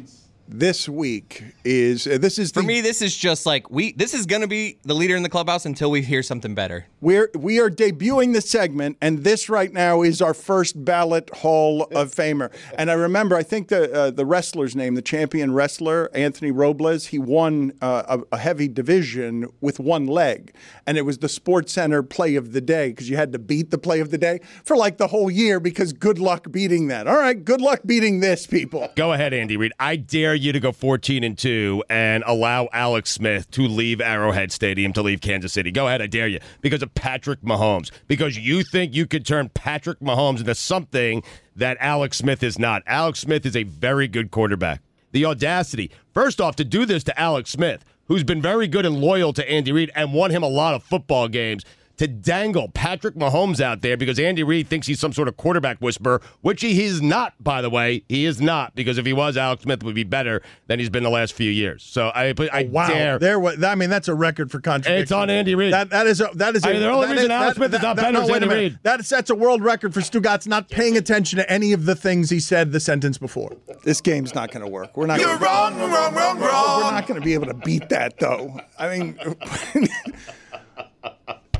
[0.48, 3.92] this week is uh, this is For the, me, this is just like we.
[3.92, 6.86] This is gonna be the leader in the clubhouse until we hear something better.
[7.00, 11.84] We're we are debuting the segment, and this right now is our first ballot Hall
[11.94, 12.52] of Famer.
[12.76, 17.06] And I remember, I think the uh, the wrestler's name, the champion wrestler Anthony Robles,
[17.06, 20.52] he won uh, a, a heavy division with one leg,
[20.86, 23.70] and it was the Sports Center Play of the Day because you had to beat
[23.70, 25.60] the Play of the Day for like the whole year.
[25.60, 27.06] Because good luck beating that.
[27.06, 28.88] All right, good luck beating this, people.
[28.96, 29.72] Go ahead, Andy Reid.
[29.78, 34.50] I dare you to go 14 and 2 and allow Alex Smith to leave Arrowhead
[34.50, 35.70] Stadium to leave Kansas City.
[35.70, 36.40] Go ahead, I dare you.
[36.60, 37.90] Because of Patrick Mahomes.
[38.06, 41.22] Because you think you could turn Patrick Mahomes into something
[41.56, 42.82] that Alex Smith is not.
[42.86, 44.80] Alex Smith is a very good quarterback.
[45.12, 49.00] The audacity, first off, to do this to Alex Smith, who's been very good and
[49.00, 51.64] loyal to Andy Reid and won him a lot of football games.
[51.98, 55.78] To dangle Patrick Mahomes out there because Andy Reid thinks he's some sort of quarterback
[55.78, 58.04] whisperer, which he is not, by the way.
[58.08, 61.02] He is not because if he was, Alex Smith would be better than he's been
[61.02, 61.82] the last few years.
[61.82, 63.18] So I, I oh, Wow, dare.
[63.18, 63.40] there.
[63.40, 65.02] wa- I mean, that's a record for contradiction.
[65.02, 65.72] It's on Andy Reid.
[65.72, 66.64] That that is a, that is.
[66.64, 68.22] I a, mean, the only reason is- Alex that- Smith is not that- better no,
[68.22, 68.60] is wait a Andy minute.
[68.74, 68.78] Reid.
[68.84, 72.30] That sets a world record for Stugotz not paying attention to any of the things
[72.30, 73.56] he said the sentence before.
[73.82, 74.96] This game's not going to work.
[74.96, 75.18] We're not.
[75.18, 76.82] You're gonna, wrong, wrong, wrong, wrong.
[76.84, 78.60] We're not going to be able to beat that, though.
[78.78, 79.18] I mean,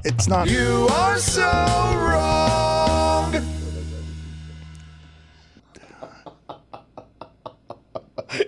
[0.08, 0.48] it's not.
[0.50, 3.34] You are so wrong.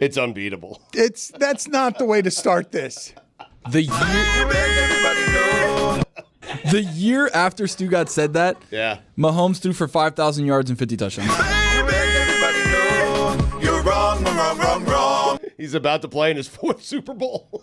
[0.01, 0.81] It's unbeatable.
[0.95, 3.15] It's that's not the way to start this.
[3.71, 3.93] The year,
[6.71, 8.99] the year after Stugotz said that, Yeah.
[9.17, 11.29] Mahomes threw for 5,000 yards and 50 touchdowns.
[13.63, 15.39] You're wrong, wrong, wrong, wrong.
[15.57, 17.63] He's about to play in his fourth Super Bowl.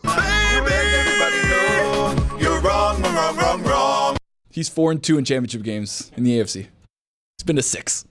[4.58, 6.66] He's 4 and 2 in championship games in the AFC.
[7.38, 8.06] He's been to 6.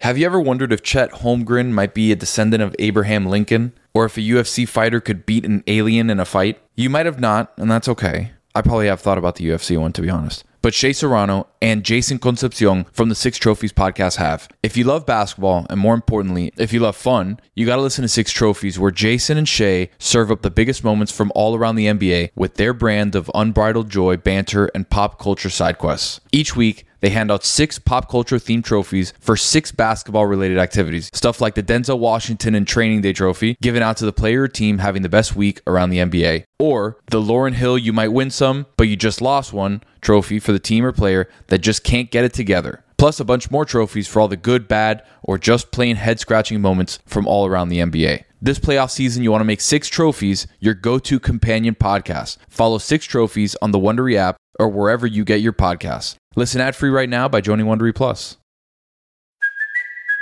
[0.00, 3.74] Have you ever wondered if Chet Holmgren might be a descendant of Abraham Lincoln?
[3.92, 6.58] Or if a UFC fighter could beat an alien in a fight?
[6.74, 8.32] You might have not, and that's okay.
[8.54, 10.42] I probably have thought about the UFC one, to be honest.
[10.62, 14.48] But Shea Serrano and Jason Concepcion from the Six Trophies podcast have.
[14.62, 18.08] If you love basketball, and more importantly, if you love fun, you gotta listen to
[18.08, 21.86] Six Trophies, where Jason and Shea serve up the biggest moments from all around the
[21.86, 26.20] NBA with their brand of unbridled joy, banter, and pop culture side quests.
[26.30, 31.10] Each week, they hand out six pop culture themed trophies for six basketball related activities.
[31.12, 34.48] Stuff like the Denzel Washington and Training Day trophy, given out to the player or
[34.48, 36.44] team having the best week around the NBA.
[36.58, 40.52] Or the Lauryn Hill You Might Win Some, but You Just Lost One trophy for
[40.52, 42.84] the team or player that just can't get it together.
[42.96, 46.60] Plus a bunch more trophies for all the good, bad, or just plain head scratching
[46.60, 48.24] moments from all around the NBA.
[48.42, 52.38] This playoff season, you want to make Six Trophies your go to companion podcast.
[52.48, 56.16] Follow Six Trophies on the Wondery app or wherever you get your podcasts.
[56.36, 58.36] Listen ad free right now by joining Wondery Plus.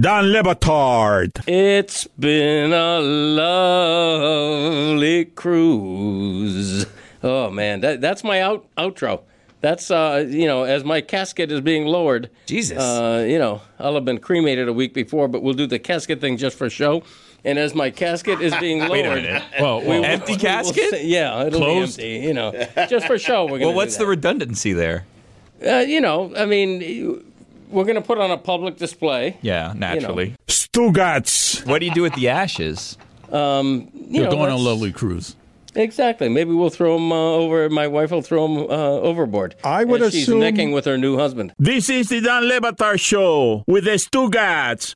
[0.00, 1.42] Don Le Batard.
[1.46, 6.86] It's been a lovely cruise.
[7.22, 9.20] Oh man, that that's my out outro.
[9.60, 12.30] That's uh, you know, as my casket is being lowered.
[12.46, 12.78] Jesus.
[12.78, 16.22] Uh, you know, I'll have been cremated a week before, but we'll do the casket
[16.22, 17.02] thing just for show.
[17.44, 19.42] And as my casket is being lowered, Wait a minute.
[19.58, 19.96] Whoa, we whoa.
[19.98, 20.90] will- Empty we will casket?
[20.90, 21.98] say- yeah, it'll Closed?
[21.98, 22.26] be empty.
[22.28, 22.52] You know,
[22.88, 23.44] just for show.
[23.44, 23.66] We're gonna.
[23.66, 25.04] Well, what's do the redundancy there?
[25.64, 27.22] Uh, you know, I mean,
[27.72, 29.36] we're gonna put on a public display.
[29.42, 30.34] Yeah, naturally.
[30.46, 31.66] Stugotz.
[31.66, 32.96] What do you do with the ashes?
[33.30, 35.36] Um, you You're know, going on a let's- lovely cruise.
[35.74, 36.28] Exactly.
[36.28, 37.70] Maybe we'll throw him uh, over.
[37.70, 39.54] My wife will throw him uh, overboard.
[39.64, 41.54] I would as she's assume- necking with her new husband.
[41.58, 44.94] This is the Dan Le Batard Show with the Stugotz.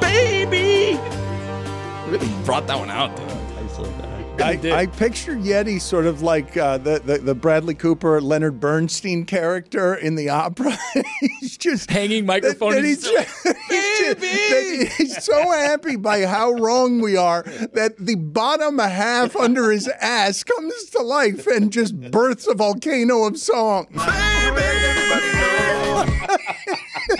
[0.00, 0.98] Baby!
[2.08, 3.28] Really brought that one out, dude.
[4.42, 9.24] I, I picture Yeti sort of like uh, the, the the Bradley Cooper Leonard Bernstein
[9.24, 10.76] character in the opera.
[11.40, 12.72] he's just hanging microphone.
[12.72, 17.94] that and he's, just, he's, just- he's so happy by how wrong we are that
[17.98, 23.38] the bottom half under his ass comes to life and just births a volcano of
[23.38, 23.86] song.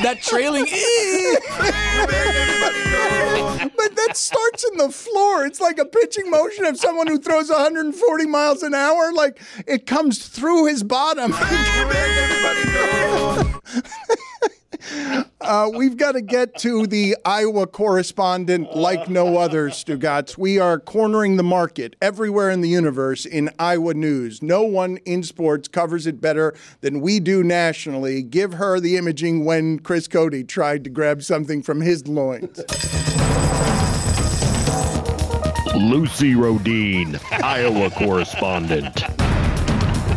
[0.03, 0.67] that trailing.
[3.77, 5.47] But that starts in the floor.
[5.47, 9.13] It's like a pitching motion of someone who throws 140 miles an hour.
[9.13, 11.35] Like it comes through his bottom.
[15.41, 20.39] Uh, we've got to get to the Iowa correspondent like no other, Stugotz.
[20.39, 24.43] We are cornering the market everywhere in the universe in Iowa news.
[24.43, 28.23] No one in sports covers it better than we do nationally.
[28.23, 32.61] Give her the imaging when Chris Cote tried to grab something from his loins.
[35.75, 39.05] Lucy Rohden, Iowa correspondent.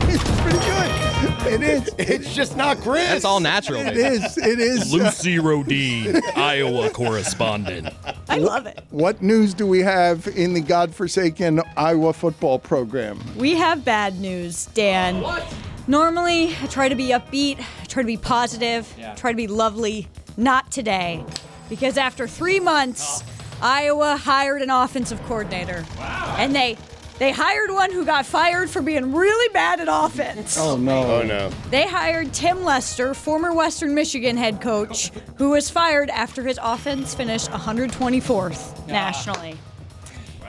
[0.10, 1.06] It's pretty good.
[1.48, 1.96] It is.
[1.98, 3.08] It's just not Chris.
[3.08, 3.80] That's all natural.
[3.80, 4.02] It baby.
[4.02, 4.38] is.
[4.38, 4.92] It is.
[4.92, 7.88] Lucy Rohden, Iowa correspondent.
[8.28, 8.84] I love it.
[8.90, 13.22] What news do we have in the godforsaken Iowa football program?
[13.38, 15.22] We have bad news, Dan.
[15.22, 15.46] What?
[15.88, 19.16] Normally, I try to be upbeat, I try to be positive, yeah.
[19.16, 20.08] try to be lovely.
[20.36, 21.24] Not today.
[21.70, 23.24] Because after three months,
[23.62, 25.86] Iowa hired an offensive coordinator.
[26.00, 26.78] And they
[27.18, 30.58] they hired one who got fired for being really bad at offense.
[30.60, 31.22] Oh no.
[31.22, 31.50] Oh no.
[31.70, 37.16] They hired Tim Lester, former Western Michigan head coach, who was fired after his offense
[37.16, 39.58] finished 124th nationally.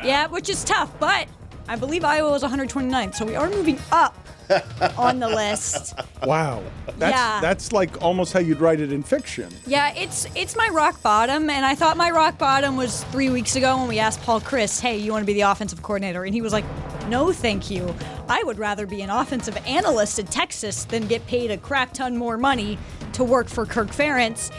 [0.03, 1.29] Yeah, which is tough, but
[1.69, 4.26] I believe Iowa was 129th, so we are moving up
[4.99, 5.95] on the list.
[6.25, 6.63] Wow.
[6.99, 7.41] That's Yeah.
[7.41, 9.49] that's like almost how you'd write it in fiction.
[9.67, 13.57] Yeah, it's it's my rock bottom, and I thought my rock bottom was three weeks
[13.57, 16.35] ago when we asked Paul Chryst, "Hey, you want to be the offensive coordinator?" And
[16.35, 16.65] he was like,
[17.09, 17.95] "No, thank you.
[18.29, 22.17] I would rather be an offensive analyst in Texas than get paid a crap ton
[22.17, 22.79] more money
[23.13, 24.51] to work for Kirk Ferentz."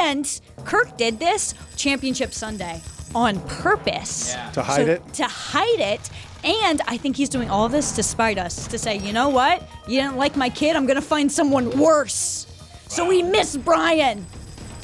[0.00, 2.80] And Kirk did this championship Sunday
[3.14, 5.14] on purpose To hide So- it?
[5.14, 6.10] To hide it.
[6.44, 9.68] And I think he's doing all this to spite us, to say, you know what?
[9.86, 12.46] You didn't like my kid, I'm gonna find someone worse.
[12.88, 14.26] So we miss Brian.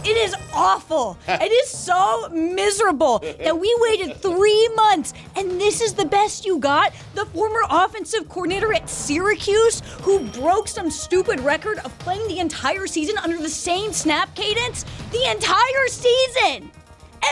[0.04, 1.16] It is awful.
[1.28, 6.58] it is so miserable that we waited three months, and this is the best you
[6.58, 6.92] got?
[7.14, 12.86] The former offensive coordinator at Syracuse, who broke some stupid record of playing the entire
[12.86, 14.84] season under the same snap cadence?
[15.10, 16.70] The entire season!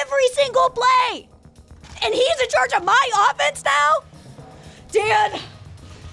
[0.01, 1.29] Every single play!
[2.03, 4.12] And he's in charge of my offense now?
[4.93, 5.41] Dan,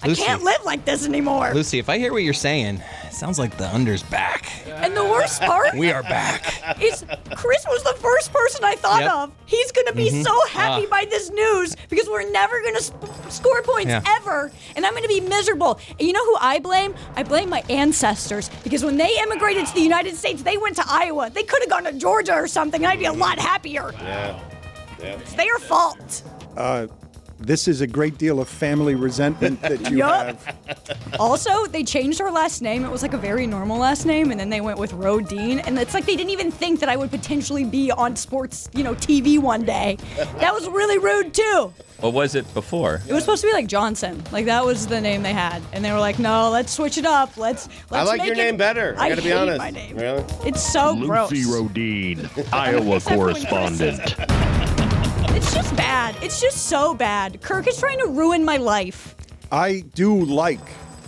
[0.01, 1.51] I can't live like this anymore.
[1.53, 4.49] Lucy, if I hear what you're saying, it sounds like the under's back.
[4.67, 6.81] And the worst part We are back.
[6.81, 7.03] is
[7.35, 9.11] Chris was the first person I thought Yep.
[9.11, 9.31] of.
[9.45, 10.23] He's going to be Mhm.
[10.23, 10.89] so happy Ah.
[10.89, 12.95] by this news because we're never going to sp-
[13.29, 14.01] score points Yeah.
[14.07, 14.49] ever.
[14.77, 15.77] And I'm going to be miserable.
[15.99, 16.95] And you know who I blame?
[17.17, 20.83] I blame my ancestors because when they immigrated to the United States, they went to
[20.87, 21.29] Iowa.
[21.29, 23.93] They could have gone to Georgia or something, and I'd be a lot happier.
[24.01, 24.39] Yeah.
[25.03, 25.05] Yeah.
[25.19, 26.21] It's their fault.
[26.55, 26.87] Uh,
[27.39, 30.41] this is a great deal of family resentment that you Yup.
[30.43, 31.15] have.
[31.19, 32.83] Also, they changed our last name.
[32.83, 35.61] It was like a very normal last name, and then they went with Rohden.
[35.65, 38.83] And it's like they didn't even think that I would potentially be on sports, you
[38.83, 39.97] know, TV one day.
[40.39, 41.73] That was really rude too.
[42.01, 43.01] What was it before?
[43.07, 45.83] It was supposed to be like Johnson, like that was the name they had, and
[45.83, 47.35] they were like, "No, let's switch it up.
[47.35, 48.95] Let's." let's I like make your it- name better.
[48.97, 49.57] I, gotta be hate honest.
[49.57, 49.97] My name.
[49.97, 50.23] Really?
[50.45, 51.29] It's so gross.
[51.31, 54.15] Lucy Rohden, Iowa Except when correspondent.
[55.39, 56.21] It's just bad.
[56.21, 57.41] It's just so bad.
[57.41, 59.15] Kirk is trying to ruin my life.
[59.53, 60.59] I do like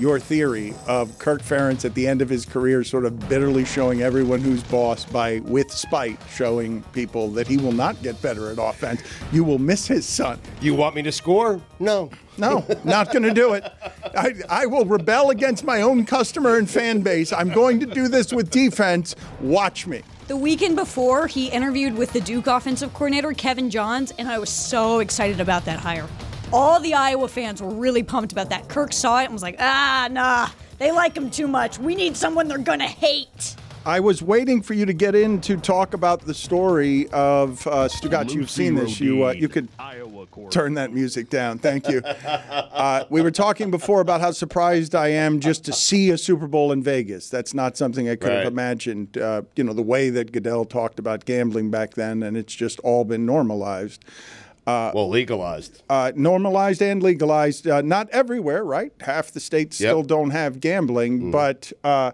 [0.02, 4.02] your theory of Kirk Ferentz at the end of his career sort of bitterly showing
[4.02, 8.58] everyone who's boss by, with spite, showing people that he will not get better at
[8.60, 9.04] offense.
[9.32, 10.40] You will miss his son.
[10.60, 11.62] You want me to score?
[11.80, 12.10] No.
[12.38, 13.64] No, not going to do it.
[14.18, 17.32] I, I will rebel against my own customer and fan base.
[17.32, 19.16] I'm going to do this with defense.
[19.40, 20.02] Watch me.
[20.28, 24.50] The weekend before, he interviewed with the Duke offensive coordinator, Kevin Johns, and I was
[24.50, 26.08] so excited about that hire.
[26.54, 28.68] All the Iowa fans were really pumped about that.
[28.68, 30.50] Kirk saw it and was like, ah, nah,
[30.80, 31.80] they like him too much.
[31.80, 33.56] We need someone they're going to hate.
[33.84, 37.88] I was waiting for you to get in to talk about the story of uh,
[37.88, 38.32] Stugotz.
[38.32, 39.00] You've seen this.
[39.00, 39.70] You uh, you could
[40.52, 41.58] turn that music down.
[41.58, 42.02] Thank you.
[42.06, 46.46] Uh, we were talking before about how surprised I am just to see a Super
[46.46, 47.28] Bowl in Vegas.
[47.30, 48.38] That's not something I could Right.
[48.44, 49.18] have imagined.
[49.18, 52.80] Uh, you know the way that Goodell talked about gambling back then, and it's just
[52.82, 54.06] all been normalized.
[54.68, 55.82] Uh, well, legalized.
[55.90, 57.68] Uh, normalized and legalized.
[57.68, 58.94] Uh, not everywhere, right?
[59.02, 59.90] Half the states Yep.
[59.90, 61.72] still don't have gambling, but.
[61.84, 62.12] Uh,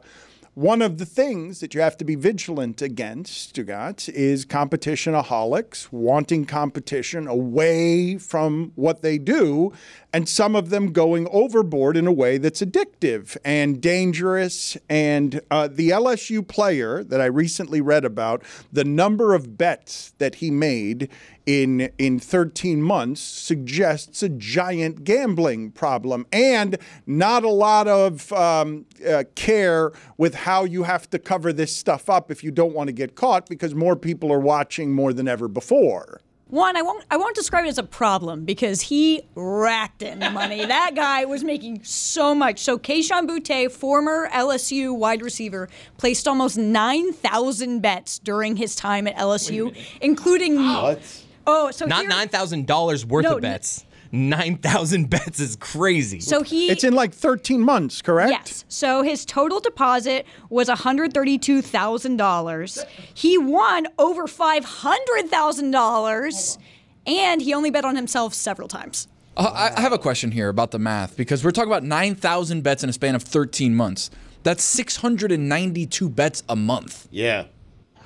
[0.53, 6.45] one of the things that you have to be vigilant against, Stugotz, is competitionaholics wanting
[6.45, 9.71] competition away from what they do,
[10.13, 14.77] and some of them going overboard in a way that's addictive and dangerous.
[14.89, 20.35] And uh, the LSU player that I recently read about, the number of bets that
[20.35, 21.09] he made
[21.45, 28.85] in in 13 months suggests a giant gambling problem and not a lot of um,
[29.07, 32.87] uh, care with how you have to cover this stuff up if you don't want
[32.87, 36.19] to get caught because more people are watching more than ever before.
[36.49, 40.63] One, I won't I won't describe it as a problem because he racked in money.
[40.65, 42.59] that guy was making so much.
[42.59, 45.67] So Kayshon Boutte, former LSU wide receiver,
[45.97, 51.01] placed almost nine thousand bets during his time at LSU, including what?
[51.45, 53.83] Oh, so Not here- nine thousand dollars worth No, of bets.
[54.11, 56.19] Nine thousand bets is crazy.
[56.19, 58.31] So he It's in like 13 months, correct?
[58.31, 58.65] Yes.
[58.67, 62.85] So his total deposit was $132,000.
[63.13, 66.57] He won over $500,000
[67.05, 69.07] and he only bet on himself several times.
[69.35, 72.63] Uh, I I have a question here about the math because we're talking about 9,000
[72.63, 74.09] bets in a span of 13 months.
[74.43, 77.07] That's 692 bets a month.
[77.11, 77.45] Yeah.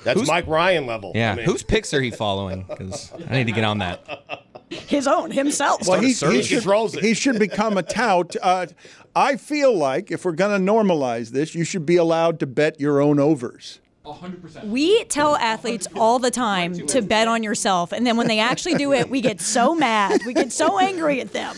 [0.04, 1.12] That's Who's- Mike Ryan level.
[1.16, 2.66] yeah, I mean- whose picks are he following?
[2.68, 4.48] Because I need to get on that.
[4.70, 5.86] His own, himself.
[5.86, 8.36] Well, he, he, should, he should become a tout.
[8.42, 8.68] Uh,
[9.16, 12.80] I feel like if we're going to normalize this, you should be allowed to bet
[12.80, 13.82] your own overs.
[14.06, 14.68] 100%.
[14.68, 18.76] We tell athletes all the time to bet on yourself, and then when they actually
[18.76, 20.22] do it, we get so mad.
[20.26, 21.56] We get so angry at them.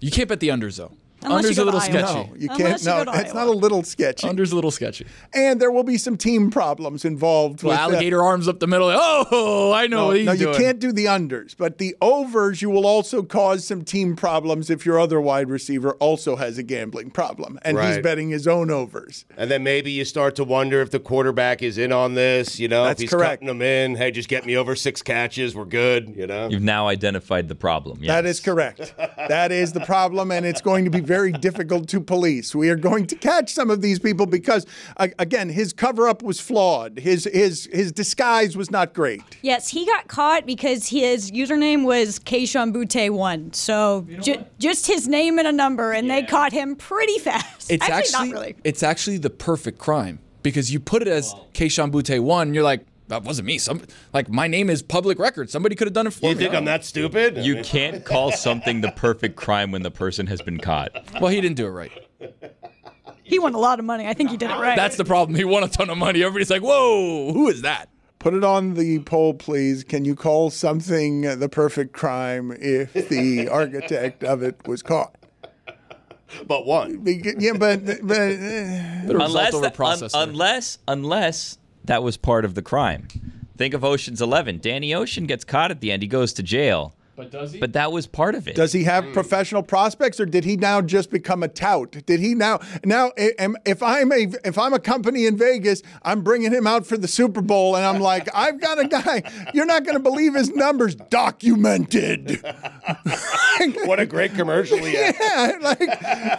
[0.00, 0.92] You can't bet the unders though.
[1.22, 2.14] Unless you unders go a little to sketchy.
[2.14, 2.80] No, you Unless can't.
[2.82, 4.26] you No, go to it's not a little sketchy.
[4.28, 5.06] Unders a little sketchy.
[5.34, 7.62] And there will be some team problems involved.
[7.62, 8.88] Well, with uh, alligator arms up the middle.
[8.92, 10.56] Oh, I know No, what he's no, you doing.
[10.58, 14.86] can't do the unders, but the overs you will also cause some team problems if
[14.86, 18.02] your other wide receiver also has a gambling problem and he's Right.
[18.02, 19.24] betting his own overs.
[19.36, 22.58] And then maybe you start to wonder if the quarterback is in on this.
[22.60, 23.40] You know, That's if he's correct.
[23.42, 23.96] cutting them in.
[23.96, 25.54] Hey, just get me over six catches.
[25.54, 26.14] We're good.
[26.16, 26.48] You know.
[26.48, 28.00] You've now identified the problem.
[28.06, 28.94] That is correct.
[29.16, 32.54] that is the problem, and it's going to be very difficult to police.
[32.54, 34.66] We are going to catch some of these people because,
[34.98, 36.98] a- again, his cover up was flawed.
[36.98, 39.22] His his his disguise was not great.
[39.42, 43.52] Yes, he got caught because his username was Kayshon Boutte one.
[43.54, 47.70] So ju- just his name and a number, and they caught him pretty fast.
[47.70, 48.56] It's actually, actually, not really.
[48.64, 52.52] it's actually the perfect crime because you put it as Kayshon Boutte one.
[52.54, 53.58] You're like, that wasn't me.
[53.58, 53.82] Some
[54.12, 55.50] like my name is public record.
[55.50, 56.30] Somebody could have done it for You me.
[56.32, 57.38] You think I'm that stupid?
[57.38, 60.90] You can't call something the perfect crime when the person has been caught.
[61.20, 61.92] Well, he didn't do it right.
[63.22, 64.06] He won a lot of money.
[64.06, 64.76] I think he did it right.
[64.76, 65.36] That's the problem.
[65.36, 66.22] He won a ton of money.
[66.22, 67.90] Everybody's like, whoa, who is that?
[68.18, 69.84] Put it on the poll, please.
[69.84, 75.14] Can you call something the perfect crime if the architect of it was caught?
[76.46, 77.02] But one.
[77.06, 79.80] Yeah, but, but uh, unless, that-
[80.14, 81.57] un- unless, unless
[81.88, 83.08] that was part of the crime.
[83.56, 84.58] Think of Ocean's Eleven.
[84.58, 86.02] Danny Ocean gets caught at the end.
[86.02, 86.94] He goes to jail.
[87.16, 87.58] But does he?
[87.58, 88.54] But that was part of it.
[88.54, 89.12] Does he have hmm.
[89.12, 91.90] professional prospects, or did he now just become a tout?
[92.06, 96.52] Did he now now if I'm a if I'm a company in Vegas, I'm bringing
[96.52, 99.24] him out for the Super Bowl, and I'm like, I've got a guy.
[99.52, 100.94] You're not going to believe his numbers.
[100.94, 102.40] Documented.
[103.84, 105.16] what a great commercial he had.
[105.18, 105.80] Yeah, like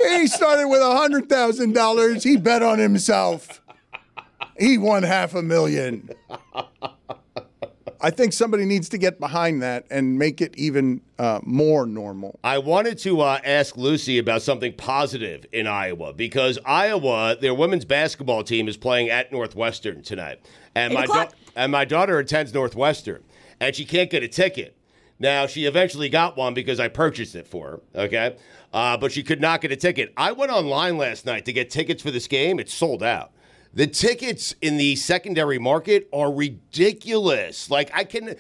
[0.01, 2.23] he started with a hundred thousand dollars.
[2.23, 3.61] He bet on himself.
[4.59, 6.09] He won half a million.
[8.01, 12.39] I think somebody needs to get behind that and make it even uh, more normal.
[12.45, 17.83] I wanted to uh, ask Lucy about something positive in Iowa because Iowa, their women's
[17.83, 20.39] basketball team is playing at Northwestern tonight,
[20.75, 21.33] and Eight my o'clock.
[21.57, 23.21] and my daughter attends Northwestern,
[23.59, 24.77] and she can't get a ticket.
[25.19, 28.03] Now she eventually got one because I purchased it for her.
[28.03, 28.37] Okay,
[28.73, 30.13] uh, but she could not get a ticket.
[30.15, 32.59] I went online last night to get tickets for this game.
[32.61, 33.31] It's sold out.
[33.73, 37.69] The tickets in the secondary market are ridiculous.
[37.69, 38.35] Like I can.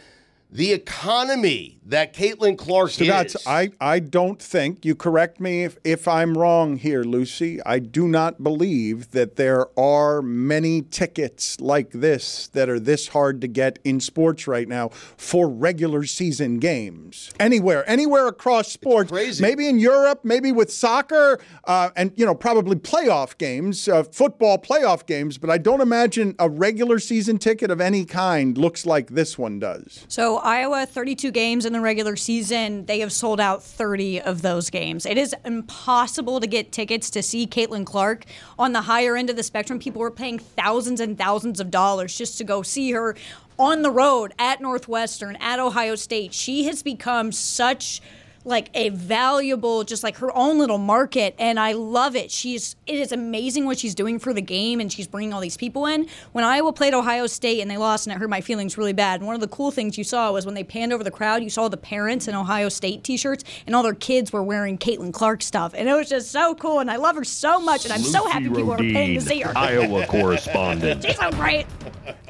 [0.51, 3.09] The economy that Caitlin Clark So is.
[3.09, 7.59] that's I, I don't think you correct me if, if I'm wrong here, Lucy.
[7.65, 13.41] I do not believe that there are many tickets like this that are this hard
[13.41, 17.31] to get in sports right now for regular season games.
[17.39, 19.11] Anywhere, anywhere across sports.
[19.39, 24.57] Maybe in Europe, maybe with soccer, uh, and you know probably playoff games, uh, football
[24.57, 25.37] playoff games.
[25.37, 29.59] But I don't imagine a regular season ticket of any kind looks like this one
[29.59, 30.05] does.
[30.07, 32.85] So Iowa, 32 games in the regular season.
[32.85, 35.05] They have sold out 30 of those games.
[35.05, 38.25] It is impossible to get tickets to see Caitlin Clark
[38.57, 39.79] on the higher end of the spectrum.
[39.79, 43.15] People were paying thousands and thousands of dollars just to go see her
[43.57, 46.33] on the road at Northwestern, at Ohio State.
[46.33, 48.01] She has become such
[48.49, 52.31] like a valuable just like her own little market and I love it.
[52.31, 55.55] She's it is amazing what she's doing for the game and she's bringing all these
[55.55, 56.07] people in.
[56.31, 59.21] When Iowa played Ohio State and they lost and it hurt my feelings really bad.
[59.21, 61.49] One of the cool things you saw was when they panned over the crowd, you
[61.49, 65.43] saw the parents in Ohio State t-shirts and all their kids were wearing Caitlin Clark
[65.43, 68.01] stuff and it was just so cool and I love her so much and I'm
[68.01, 69.55] so happy people are paying to see her.
[69.55, 71.03] Iowa correspondent.
[71.05, 71.67] She's so great.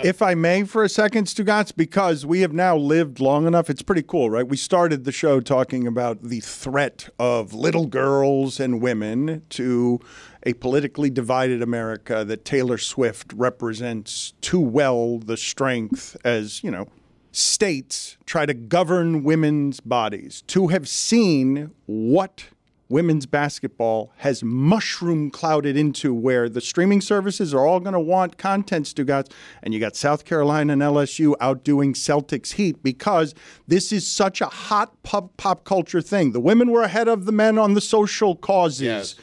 [0.04, 3.82] If I may, for a second, Stugotz, because we have now lived long enough, it's
[3.82, 4.48] pretty cool, right?
[4.48, 10.00] We started the show talking about the threat of little girls and women to
[10.44, 16.88] a politically divided America that Taylor Swift represents too well the strength as, you know,
[17.32, 20.44] states try to govern women's bodies.
[20.48, 22.46] To have seen what
[22.90, 28.38] women's basketball has mushroom clouded into where the streaming services are all going to want
[28.38, 29.32] content, Stugotz,
[29.62, 33.36] and you got South Carolina and LSU outdoing Celtics Heat because
[33.68, 36.32] this is such a hot pop, pop culture thing.
[36.32, 39.16] The women were ahead of the men on the social causes.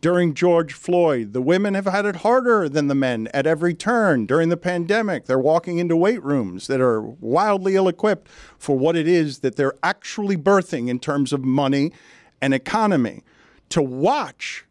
[0.00, 4.24] During George Floyd, the women have had it harder than the men at every turn.
[4.24, 8.96] During the pandemic, they're walking into weight rooms that are wildly ill equipped for what
[8.96, 11.92] it is that they're actually birthing in terms of money
[12.40, 13.22] and economy.
[13.70, 14.64] To watch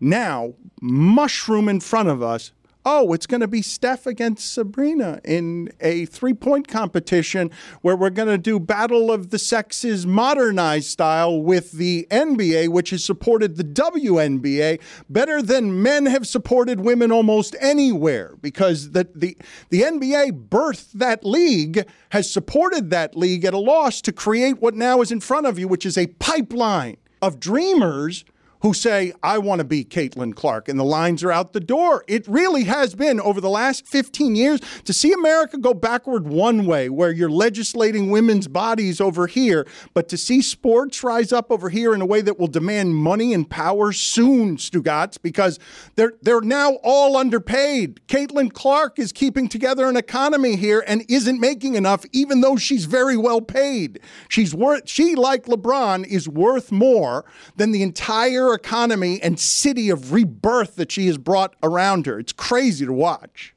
[0.00, 2.52] now mushroom in front of us.
[2.84, 8.10] Oh, it's going to be Steph against Sabrina in a three point competition where we're
[8.10, 13.56] going to do Battle of the Sexes modernized style with the NBA, which has supported
[13.56, 19.36] the WNBA better than men have supported women almost anywhere because the, the,
[19.70, 24.74] the NBA birthed that league, has supported that league at a loss to create what
[24.74, 28.24] now is in front of you, which is a pipeline of dreamers
[28.62, 32.04] who say, I want to be Caitlin Clark, and the lines are out the door.
[32.06, 36.64] It really has been over the last 15 years to see America go backward one
[36.64, 41.70] way, where you're legislating women's bodies over here, but to see sports rise up over
[41.70, 45.58] here in a way that will demand money and power soon, Stugotz, because
[45.96, 48.00] they're they're now all underpaid.
[48.06, 52.84] Caitlin Clark is keeping together an economy here and isn't making enough, even though she's
[52.84, 53.98] very well paid.
[54.28, 57.24] She's worth she, like LeBron, is worth more
[57.56, 62.18] than the entire economy and city of rebirth that she has brought around her.
[62.18, 63.54] It's crazy to watch.